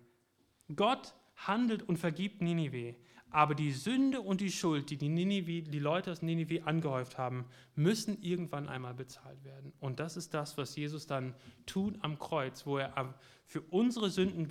Gott 0.74 1.14
handelt 1.36 1.82
und 1.88 1.98
vergibt 1.98 2.40
Ninive. 2.40 2.96
Aber 3.30 3.54
die 3.54 3.72
Sünde 3.72 4.20
und 4.20 4.40
die 4.40 4.52
Schuld, 4.52 4.90
die 4.90 4.96
die, 4.96 5.08
Ninive, 5.08 5.62
die 5.62 5.78
Leute 5.78 6.12
aus 6.12 6.22
Ninive 6.22 6.66
angehäuft 6.66 7.18
haben, 7.18 7.44
müssen 7.74 8.22
irgendwann 8.22 8.68
einmal 8.68 8.94
bezahlt 8.94 9.42
werden. 9.44 9.72
Und 9.80 10.00
das 10.00 10.16
ist 10.16 10.32
das, 10.32 10.56
was 10.56 10.76
Jesus 10.76 11.06
dann 11.06 11.34
tut 11.66 12.02
am 12.02 12.18
Kreuz, 12.18 12.66
wo 12.66 12.78
er 12.78 13.14
für 13.46 13.60
unsere 13.62 14.10
Sünden 14.10 14.48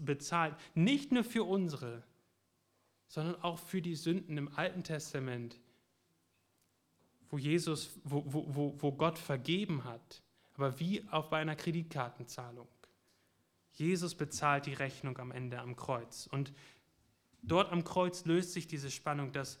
bezahlt. 0.00 0.54
Nicht 0.74 1.10
nur 1.10 1.24
für 1.24 1.44
unsere, 1.44 2.02
sondern 3.08 3.40
auch 3.42 3.58
für 3.58 3.82
die 3.82 3.96
Sünden 3.96 4.36
im 4.36 4.54
Alten 4.56 4.84
Testament 4.84 5.58
wo 7.32 7.38
Jesus, 7.38 7.98
wo, 8.04 8.22
wo, 8.26 8.74
wo 8.78 8.92
Gott 8.92 9.18
vergeben 9.18 9.84
hat, 9.84 10.22
aber 10.52 10.78
wie 10.78 11.02
auch 11.10 11.30
bei 11.30 11.38
einer 11.38 11.56
Kreditkartenzahlung. 11.56 12.68
Jesus 13.72 14.14
bezahlt 14.14 14.66
die 14.66 14.74
Rechnung 14.74 15.16
am 15.16 15.32
Ende 15.32 15.58
am 15.58 15.74
Kreuz. 15.74 16.28
Und 16.30 16.52
dort 17.42 17.70
am 17.72 17.84
Kreuz 17.84 18.24
löst 18.24 18.52
sich 18.52 18.66
diese 18.66 18.90
Spannung, 18.90 19.32
dass 19.32 19.60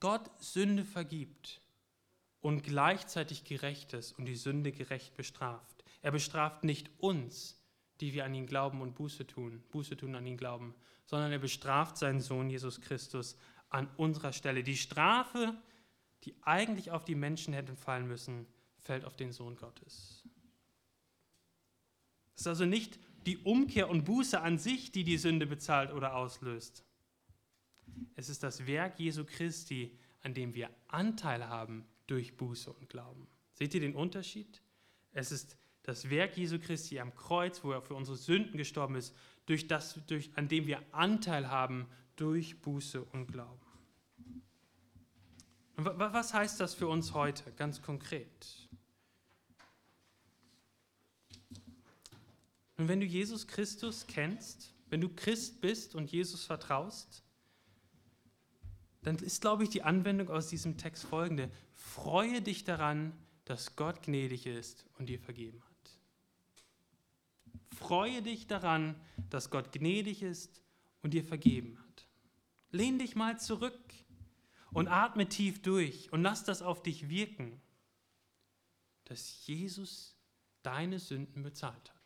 Gott 0.00 0.30
Sünde 0.40 0.84
vergibt 0.84 1.60
und 2.40 2.62
gleichzeitig 2.62 3.44
gerecht 3.44 3.92
ist 3.94 4.12
und 4.12 4.26
die 4.26 4.36
Sünde 4.36 4.72
gerecht 4.72 5.16
bestraft. 5.16 5.84
Er 6.02 6.12
bestraft 6.12 6.64
nicht 6.64 6.90
uns, 6.98 7.60
die 8.00 8.12
wir 8.12 8.24
an 8.24 8.34
ihn 8.34 8.46
glauben 8.46 8.80
und 8.80 8.94
Buße 8.94 9.26
tun, 9.26 9.62
Buße 9.70 9.96
tun 9.96 10.14
an 10.14 10.26
ihn 10.26 10.36
glauben, 10.36 10.74
sondern 11.04 11.32
er 11.32 11.38
bestraft 11.38 11.96
seinen 11.96 12.20
Sohn 12.20 12.48
Jesus 12.48 12.80
Christus 12.80 13.36
an 13.70 13.88
unserer 13.96 14.32
Stelle. 14.32 14.62
Die 14.62 14.76
Strafe, 14.76 15.54
die 16.24 16.34
eigentlich 16.42 16.90
auf 16.90 17.04
die 17.04 17.14
Menschen 17.14 17.54
hätten 17.54 17.76
fallen 17.76 18.06
müssen, 18.06 18.46
fällt 18.76 19.04
auf 19.04 19.16
den 19.16 19.32
Sohn 19.32 19.56
Gottes. 19.56 20.24
Es 22.34 22.42
ist 22.42 22.46
also 22.46 22.66
nicht 22.66 23.00
die 23.26 23.38
Umkehr 23.38 23.88
und 23.88 24.04
Buße 24.04 24.40
an 24.40 24.58
sich, 24.58 24.90
die 24.90 25.04
die 25.04 25.18
Sünde 25.18 25.46
bezahlt 25.46 25.92
oder 25.92 26.14
auslöst. 26.14 26.84
Es 28.14 28.28
ist 28.28 28.42
das 28.42 28.66
Werk 28.66 28.98
Jesu 28.98 29.24
Christi, 29.24 29.98
an 30.22 30.34
dem 30.34 30.54
wir 30.54 30.70
Anteil 30.88 31.48
haben 31.48 31.86
durch 32.06 32.36
Buße 32.36 32.72
und 32.72 32.88
Glauben. 32.88 33.28
Seht 33.52 33.74
ihr 33.74 33.80
den 33.80 33.94
Unterschied? 33.94 34.62
Es 35.12 35.32
ist 35.32 35.56
das 35.82 36.10
Werk 36.10 36.36
Jesu 36.36 36.58
Christi 36.58 37.00
am 37.00 37.14
Kreuz, 37.14 37.64
wo 37.64 37.72
er 37.72 37.82
für 37.82 37.94
unsere 37.94 38.16
Sünden 38.16 38.56
gestorben 38.56 38.94
ist, 38.94 39.14
durch 39.46 39.66
das, 39.66 39.98
durch, 40.06 40.30
an 40.36 40.48
dem 40.48 40.66
wir 40.66 40.82
Anteil 40.92 41.48
haben 41.48 41.88
durch 42.16 42.60
Buße 42.60 43.02
und 43.02 43.32
Glauben. 43.32 43.60
Und 45.76 45.84
was 45.84 46.34
heißt 46.34 46.60
das 46.60 46.74
für 46.74 46.88
uns 46.88 47.14
heute 47.14 47.52
ganz 47.52 47.80
konkret? 47.80 48.67
Und 52.78 52.88
wenn 52.88 53.00
du 53.00 53.06
Jesus 53.06 53.46
Christus 53.46 54.06
kennst, 54.06 54.72
wenn 54.88 55.00
du 55.00 55.08
Christ 55.10 55.60
bist 55.60 55.94
und 55.94 56.10
Jesus 56.10 56.44
vertraust, 56.44 57.22
dann 59.02 59.16
ist, 59.16 59.40
glaube 59.40 59.64
ich, 59.64 59.70
die 59.70 59.82
Anwendung 59.82 60.30
aus 60.30 60.48
diesem 60.48 60.78
Text 60.78 61.04
folgende. 61.04 61.50
Freue 61.74 62.40
dich 62.40 62.64
daran, 62.64 63.12
dass 63.44 63.76
Gott 63.76 64.02
gnädig 64.02 64.46
ist 64.46 64.86
und 64.98 65.08
dir 65.08 65.18
vergeben 65.18 65.60
hat. 65.62 65.68
Freue 67.76 68.22
dich 68.22 68.46
daran, 68.46 68.94
dass 69.30 69.50
Gott 69.50 69.72
gnädig 69.72 70.22
ist 70.22 70.62
und 71.02 71.14
dir 71.14 71.24
vergeben 71.24 71.78
hat. 71.78 72.08
Lehn 72.70 72.98
dich 72.98 73.16
mal 73.16 73.38
zurück 73.38 73.94
und 74.72 74.88
atme 74.88 75.28
tief 75.28 75.62
durch 75.62 76.12
und 76.12 76.22
lass 76.22 76.44
das 76.44 76.60
auf 76.62 76.82
dich 76.82 77.08
wirken, 77.08 77.60
dass 79.04 79.46
Jesus 79.46 80.16
deine 80.62 80.98
Sünden 80.98 81.42
bezahlt 81.42 81.90
hat. 81.90 81.97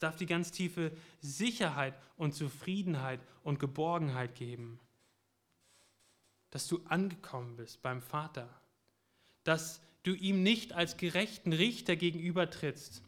Darf 0.00 0.16
die 0.16 0.26
ganz 0.26 0.50
tiefe 0.50 0.90
Sicherheit 1.20 1.94
und 2.16 2.34
Zufriedenheit 2.34 3.20
und 3.44 3.60
Geborgenheit 3.60 4.34
geben, 4.34 4.80
dass 6.50 6.66
du 6.66 6.80
angekommen 6.86 7.56
bist 7.56 7.80
beim 7.82 8.02
Vater, 8.02 8.48
dass 9.44 9.80
du 10.02 10.14
ihm 10.14 10.42
nicht 10.42 10.72
als 10.72 10.96
gerechten 10.96 11.52
Richter 11.52 11.96
gegenübertrittst, 11.96 13.02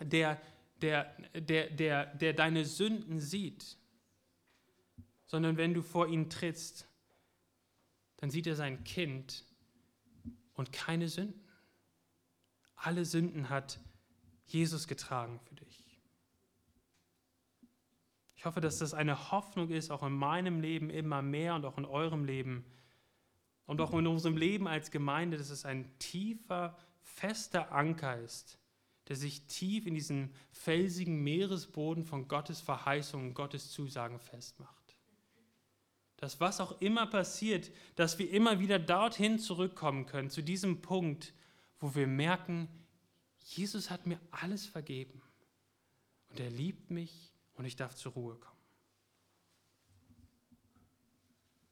der, 0.00 0.40
der, 0.80 1.14
der, 1.34 1.70
der, 1.70 2.06
der 2.14 2.32
deine 2.32 2.64
Sünden 2.64 3.20
sieht, 3.20 3.76
sondern 5.26 5.56
wenn 5.56 5.74
du 5.74 5.82
vor 5.82 6.08
ihn 6.08 6.30
trittst, 6.30 6.86
dann 8.18 8.30
sieht 8.30 8.46
er 8.46 8.56
sein 8.56 8.84
Kind 8.84 9.44
und 10.54 10.72
keine 10.72 11.08
Sünden. 11.08 11.40
Alle 12.74 13.04
Sünden 13.04 13.48
hat 13.48 13.80
Jesus 14.46 14.86
getragen 14.88 15.40
für 15.40 15.54
dich. 15.54 15.67
Ich 18.38 18.44
hoffe, 18.44 18.60
dass 18.60 18.78
das 18.78 18.94
eine 18.94 19.32
Hoffnung 19.32 19.68
ist, 19.68 19.90
auch 19.90 20.04
in 20.04 20.12
meinem 20.12 20.60
Leben 20.60 20.90
immer 20.90 21.22
mehr 21.22 21.56
und 21.56 21.64
auch 21.64 21.76
in 21.76 21.84
eurem 21.84 22.24
Leben. 22.24 22.64
Und 23.66 23.80
auch 23.80 23.92
in 23.92 24.06
unserem 24.06 24.36
Leben 24.36 24.68
als 24.68 24.92
Gemeinde, 24.92 25.36
dass 25.36 25.50
es 25.50 25.64
ein 25.64 25.98
tiefer, 25.98 26.78
fester 27.02 27.72
Anker 27.72 28.16
ist, 28.20 28.60
der 29.08 29.16
sich 29.16 29.48
tief 29.48 29.88
in 29.88 29.94
diesen 29.96 30.32
felsigen 30.52 31.24
Meeresboden 31.24 32.04
von 32.04 32.28
Gottes 32.28 32.60
Verheißungen, 32.60 33.34
Gottes 33.34 33.72
Zusagen 33.72 34.20
festmacht. 34.20 34.94
Dass 36.18 36.38
was 36.38 36.60
auch 36.60 36.80
immer 36.80 37.08
passiert, 37.08 37.72
dass 37.96 38.20
wir 38.20 38.30
immer 38.30 38.60
wieder 38.60 38.78
dorthin 38.78 39.40
zurückkommen 39.40 40.06
können, 40.06 40.30
zu 40.30 40.44
diesem 40.44 40.80
Punkt, 40.80 41.34
wo 41.80 41.96
wir 41.96 42.06
merken, 42.06 42.68
Jesus 43.40 43.90
hat 43.90 44.06
mir 44.06 44.20
alles 44.30 44.64
vergeben. 44.64 45.22
Und 46.28 46.38
er 46.38 46.50
liebt 46.50 46.92
mich 46.92 47.32
und 47.58 47.64
ich 47.64 47.76
darf 47.76 47.94
zur 47.94 48.12
Ruhe 48.12 48.36
kommen. 48.36 48.56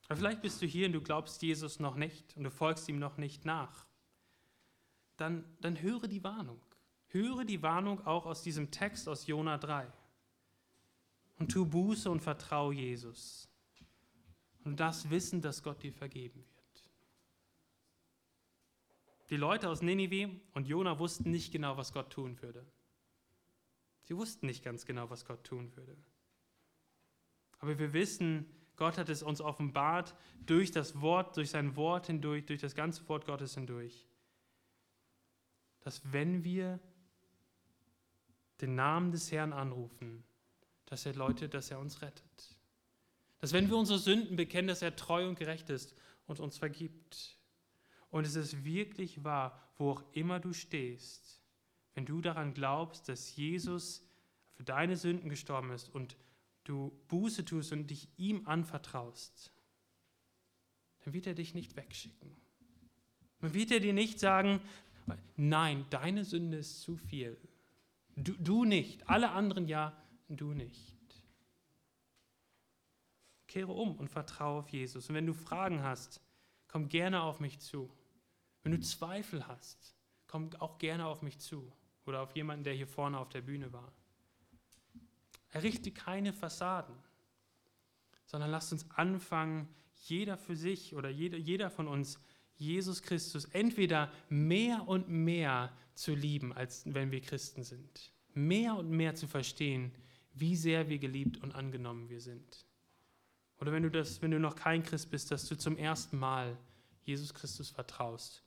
Aber 0.08 0.16
vielleicht 0.16 0.42
bist 0.42 0.60
du 0.62 0.66
hier 0.66 0.86
und 0.86 0.92
du 0.92 1.00
glaubst 1.00 1.42
Jesus 1.42 1.80
noch 1.80 1.96
nicht 1.96 2.36
und 2.36 2.44
du 2.44 2.50
folgst 2.50 2.88
ihm 2.88 2.98
noch 2.98 3.16
nicht 3.16 3.44
nach. 3.44 3.86
Dann, 5.16 5.44
dann 5.60 5.80
höre 5.80 6.06
die 6.06 6.22
Warnung. 6.22 6.60
Höre 7.08 7.44
die 7.44 7.62
Warnung 7.62 8.04
auch 8.06 8.26
aus 8.26 8.42
diesem 8.42 8.70
Text 8.70 9.08
aus 9.08 9.26
Jona 9.26 9.58
3. 9.58 9.90
Und 11.38 11.50
tu 11.50 11.66
Buße 11.66 12.10
und 12.10 12.20
vertraue 12.20 12.74
Jesus. 12.74 13.48
Und 14.64 14.80
das 14.80 15.10
Wissen, 15.10 15.40
dass 15.40 15.62
Gott 15.62 15.82
dir 15.82 15.92
vergeben 15.92 16.44
wird. 16.54 16.90
Die 19.30 19.36
Leute 19.36 19.68
aus 19.68 19.82
Ninive 19.82 20.30
und 20.54 20.66
Jona 20.66 20.98
wussten 20.98 21.30
nicht 21.30 21.52
genau, 21.52 21.76
was 21.76 21.92
Gott 21.92 22.10
tun 22.10 22.40
würde. 22.42 22.64
Sie 24.06 24.16
wussten 24.16 24.46
nicht 24.46 24.62
ganz 24.62 24.86
genau, 24.86 25.10
was 25.10 25.24
Gott 25.24 25.42
tun 25.42 25.74
würde. 25.76 25.96
Aber 27.58 27.78
wir 27.78 27.92
wissen, 27.92 28.46
Gott 28.76 28.98
hat 28.98 29.08
es 29.08 29.22
uns 29.22 29.40
offenbart 29.40 30.14
durch 30.44 30.70
das 30.70 31.00
Wort, 31.00 31.36
durch 31.36 31.50
sein 31.50 31.74
Wort 31.74 32.06
hindurch, 32.06 32.46
durch 32.46 32.60
das 32.60 32.76
ganze 32.76 33.08
Wort 33.08 33.26
Gottes 33.26 33.54
hindurch, 33.54 34.06
dass 35.80 36.12
wenn 36.12 36.44
wir 36.44 36.78
den 38.60 38.76
Namen 38.76 39.10
des 39.10 39.32
Herrn 39.32 39.52
anrufen, 39.52 40.22
dass 40.84 41.04
er 41.04 41.14
Leute, 41.14 41.48
dass 41.48 41.70
er 41.70 41.80
uns 41.80 42.00
rettet. 42.00 42.56
Dass 43.38 43.52
wenn 43.52 43.68
wir 43.68 43.76
unsere 43.76 43.98
Sünden 43.98 44.36
bekennen, 44.36 44.68
dass 44.68 44.82
er 44.82 44.94
treu 44.94 45.28
und 45.28 45.38
gerecht 45.38 45.68
ist 45.68 45.96
und 46.26 46.38
uns 46.38 46.58
vergibt. 46.58 47.36
Und 48.10 48.24
es 48.24 48.36
ist 48.36 48.64
wirklich 48.64 49.24
wahr, 49.24 49.60
wo 49.78 49.90
auch 49.90 50.02
immer 50.12 50.38
du 50.38 50.52
stehst, 50.52 51.42
wenn 51.96 52.04
du 52.04 52.20
daran 52.20 52.52
glaubst, 52.52 53.08
dass 53.08 53.34
Jesus 53.36 54.06
für 54.52 54.62
deine 54.62 54.96
Sünden 54.96 55.30
gestorben 55.30 55.70
ist 55.70 55.88
und 55.88 56.16
du 56.64 56.92
Buße 57.08 57.44
tust 57.46 57.72
und 57.72 57.86
dich 57.86 58.10
ihm 58.18 58.46
anvertraust, 58.46 59.50
dann 61.00 61.14
wird 61.14 61.26
er 61.26 61.32
dich 61.32 61.54
nicht 61.54 61.74
wegschicken. 61.74 62.36
Dann 63.40 63.54
wird 63.54 63.70
er 63.70 63.80
dir 63.80 63.94
nicht 63.94 64.20
sagen, 64.20 64.60
nein, 65.36 65.86
deine 65.88 66.26
Sünde 66.26 66.58
ist 66.58 66.82
zu 66.82 66.98
viel. 66.98 67.38
Du, 68.14 68.34
du 68.34 68.64
nicht. 68.64 69.08
Alle 69.08 69.30
anderen 69.30 69.66
ja, 69.66 69.96
du 70.28 70.52
nicht. 70.52 70.98
Kehre 73.46 73.72
um 73.72 73.96
und 73.96 74.10
vertraue 74.10 74.58
auf 74.58 74.68
Jesus. 74.68 75.08
Und 75.08 75.14
wenn 75.14 75.26
du 75.26 75.32
Fragen 75.32 75.82
hast, 75.82 76.20
komm 76.68 76.90
gerne 76.90 77.22
auf 77.22 77.40
mich 77.40 77.58
zu. 77.60 77.90
Wenn 78.62 78.72
du 78.72 78.80
Zweifel 78.80 79.46
hast, 79.46 79.96
komm 80.26 80.50
auch 80.58 80.76
gerne 80.76 81.06
auf 81.06 81.22
mich 81.22 81.38
zu 81.38 81.72
oder 82.06 82.22
auf 82.22 82.34
jemanden, 82.34 82.64
der 82.64 82.74
hier 82.74 82.86
vorne 82.86 83.18
auf 83.18 83.28
der 83.28 83.42
Bühne 83.42 83.72
war. 83.72 83.92
Errichte 85.50 85.90
keine 85.90 86.32
Fassaden, 86.32 86.94
sondern 88.24 88.50
lasst 88.50 88.72
uns 88.72 88.90
anfangen, 88.90 89.68
jeder 90.04 90.36
für 90.36 90.56
sich 90.56 90.94
oder 90.94 91.08
jeder, 91.08 91.38
jeder 91.38 91.70
von 91.70 91.88
uns 91.88 92.18
Jesus 92.56 93.02
Christus 93.02 93.44
entweder 93.46 94.10
mehr 94.28 94.88
und 94.88 95.08
mehr 95.08 95.72
zu 95.94 96.14
lieben, 96.14 96.52
als 96.52 96.82
wenn 96.86 97.10
wir 97.10 97.20
Christen 97.20 97.64
sind. 97.64 98.12
Mehr 98.34 98.76
und 98.76 98.90
mehr 98.90 99.14
zu 99.14 99.26
verstehen, 99.26 99.92
wie 100.32 100.56
sehr 100.56 100.88
wir 100.88 100.98
geliebt 100.98 101.38
und 101.42 101.54
angenommen 101.54 102.08
wir 102.08 102.20
sind. 102.20 102.66
Oder 103.58 103.72
wenn 103.72 103.82
du, 103.82 103.90
das, 103.90 104.20
wenn 104.20 104.30
du 104.30 104.38
noch 104.38 104.54
kein 104.54 104.82
Christ 104.82 105.10
bist, 105.10 105.30
dass 105.30 105.46
du 105.46 105.56
zum 105.56 105.76
ersten 105.78 106.18
Mal 106.18 106.56
Jesus 107.02 107.32
Christus 107.32 107.70
vertraust 107.70 108.42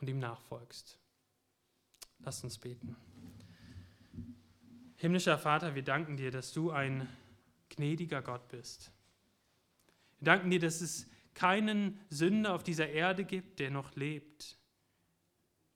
und 0.00 0.08
ihm 0.08 0.18
nachfolgst. 0.18 0.98
Lass 2.24 2.44
uns 2.44 2.58
beten. 2.58 2.96
Himmlischer 4.96 5.38
Vater, 5.38 5.74
wir 5.74 5.82
danken 5.82 6.16
dir, 6.16 6.30
dass 6.30 6.52
du 6.52 6.70
ein 6.70 7.08
gnädiger 7.68 8.22
Gott 8.22 8.46
bist. 8.48 8.92
Wir 10.20 10.26
danken 10.26 10.50
dir, 10.50 10.60
dass 10.60 10.80
es 10.80 11.08
keinen 11.34 11.98
Sünder 12.10 12.54
auf 12.54 12.62
dieser 12.62 12.88
Erde 12.88 13.24
gibt, 13.24 13.58
der 13.58 13.70
noch 13.70 13.96
lebt, 13.96 14.58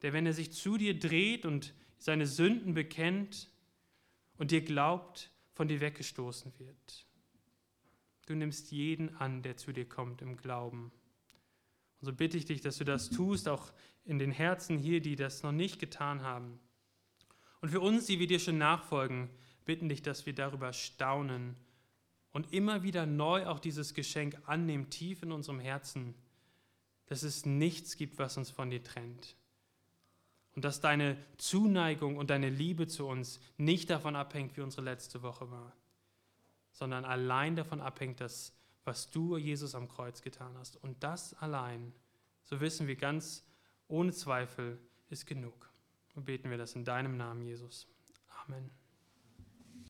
der, 0.01 0.13
wenn 0.13 0.25
er 0.25 0.33
sich 0.33 0.53
zu 0.53 0.77
dir 0.77 0.97
dreht 0.97 1.45
und 1.45 1.73
seine 1.97 2.27
Sünden 2.27 2.73
bekennt 2.73 3.49
und 4.37 4.51
dir 4.51 4.63
glaubt, 4.63 5.31
von 5.53 5.67
dir 5.67 5.81
weggestoßen 5.81 6.53
wird. 6.59 7.07
Du 8.27 8.35
nimmst 8.35 8.71
jeden 8.71 9.15
an, 9.15 9.41
der 9.41 9.57
zu 9.57 9.73
dir 9.73 9.89
kommt 9.89 10.21
im 10.21 10.37
Glauben. 10.37 10.91
Und 11.99 12.05
so 12.05 12.13
bitte 12.13 12.37
ich 12.37 12.45
dich, 12.45 12.61
dass 12.61 12.77
du 12.77 12.83
das 12.83 13.09
tust, 13.09 13.47
auch 13.47 13.71
in 14.05 14.19
den 14.19 14.31
Herzen 14.31 14.77
hier, 14.77 15.01
die 15.01 15.15
das 15.15 15.43
noch 15.43 15.51
nicht 15.51 15.79
getan 15.79 16.21
haben. 16.21 16.59
Und 17.61 17.69
für 17.69 17.79
uns, 17.79 18.05
die 18.05 18.19
wir 18.19 18.27
dir 18.27 18.39
schon 18.39 18.57
nachfolgen, 18.57 19.29
bitten 19.65 19.89
dich, 19.89 20.01
dass 20.01 20.25
wir 20.25 20.33
darüber 20.33 20.73
staunen 20.73 21.55
und 22.31 22.53
immer 22.53 22.83
wieder 22.83 23.05
neu 23.05 23.47
auch 23.47 23.59
dieses 23.59 23.93
Geschenk 23.93 24.37
annehmen, 24.45 24.89
tief 24.89 25.23
in 25.23 25.31
unserem 25.31 25.59
Herzen, 25.59 26.13
dass 27.07 27.23
es 27.23 27.45
nichts 27.45 27.97
gibt, 27.97 28.19
was 28.19 28.37
uns 28.37 28.51
von 28.51 28.69
dir 28.69 28.83
trennt. 28.83 29.35
Und 30.55 30.65
dass 30.65 30.81
deine 30.81 31.17
Zuneigung 31.37 32.17
und 32.17 32.29
deine 32.29 32.49
Liebe 32.49 32.87
zu 32.87 33.05
uns 33.05 33.39
nicht 33.57 33.89
davon 33.89 34.15
abhängt, 34.15 34.57
wie 34.57 34.61
unsere 34.61 34.83
letzte 34.83 35.21
Woche 35.21 35.51
war, 35.51 35.75
sondern 36.71 37.05
allein 37.05 37.55
davon 37.55 37.81
abhängt, 37.81 38.21
dass, 38.21 38.53
was 38.87 39.11
du, 39.11 39.37
Jesus, 39.37 39.75
am 39.75 39.87
Kreuz 39.89 40.21
getan 40.21 40.57
hast. 40.57 40.81
Und 40.81 41.03
das 41.03 41.33
allein, 41.35 41.93
so 42.43 42.61
wissen 42.61 42.87
wir 42.87 42.95
ganz 42.95 43.45
ohne 43.87 44.13
Zweifel, 44.13 44.79
ist 45.09 45.25
genug. 45.25 45.69
Und 46.15 46.25
beten 46.25 46.49
wir 46.49 46.57
das 46.57 46.73
in 46.73 46.85
deinem 46.85 47.17
Namen, 47.17 47.43
Jesus. 47.43 47.87
Amen. 48.45 48.71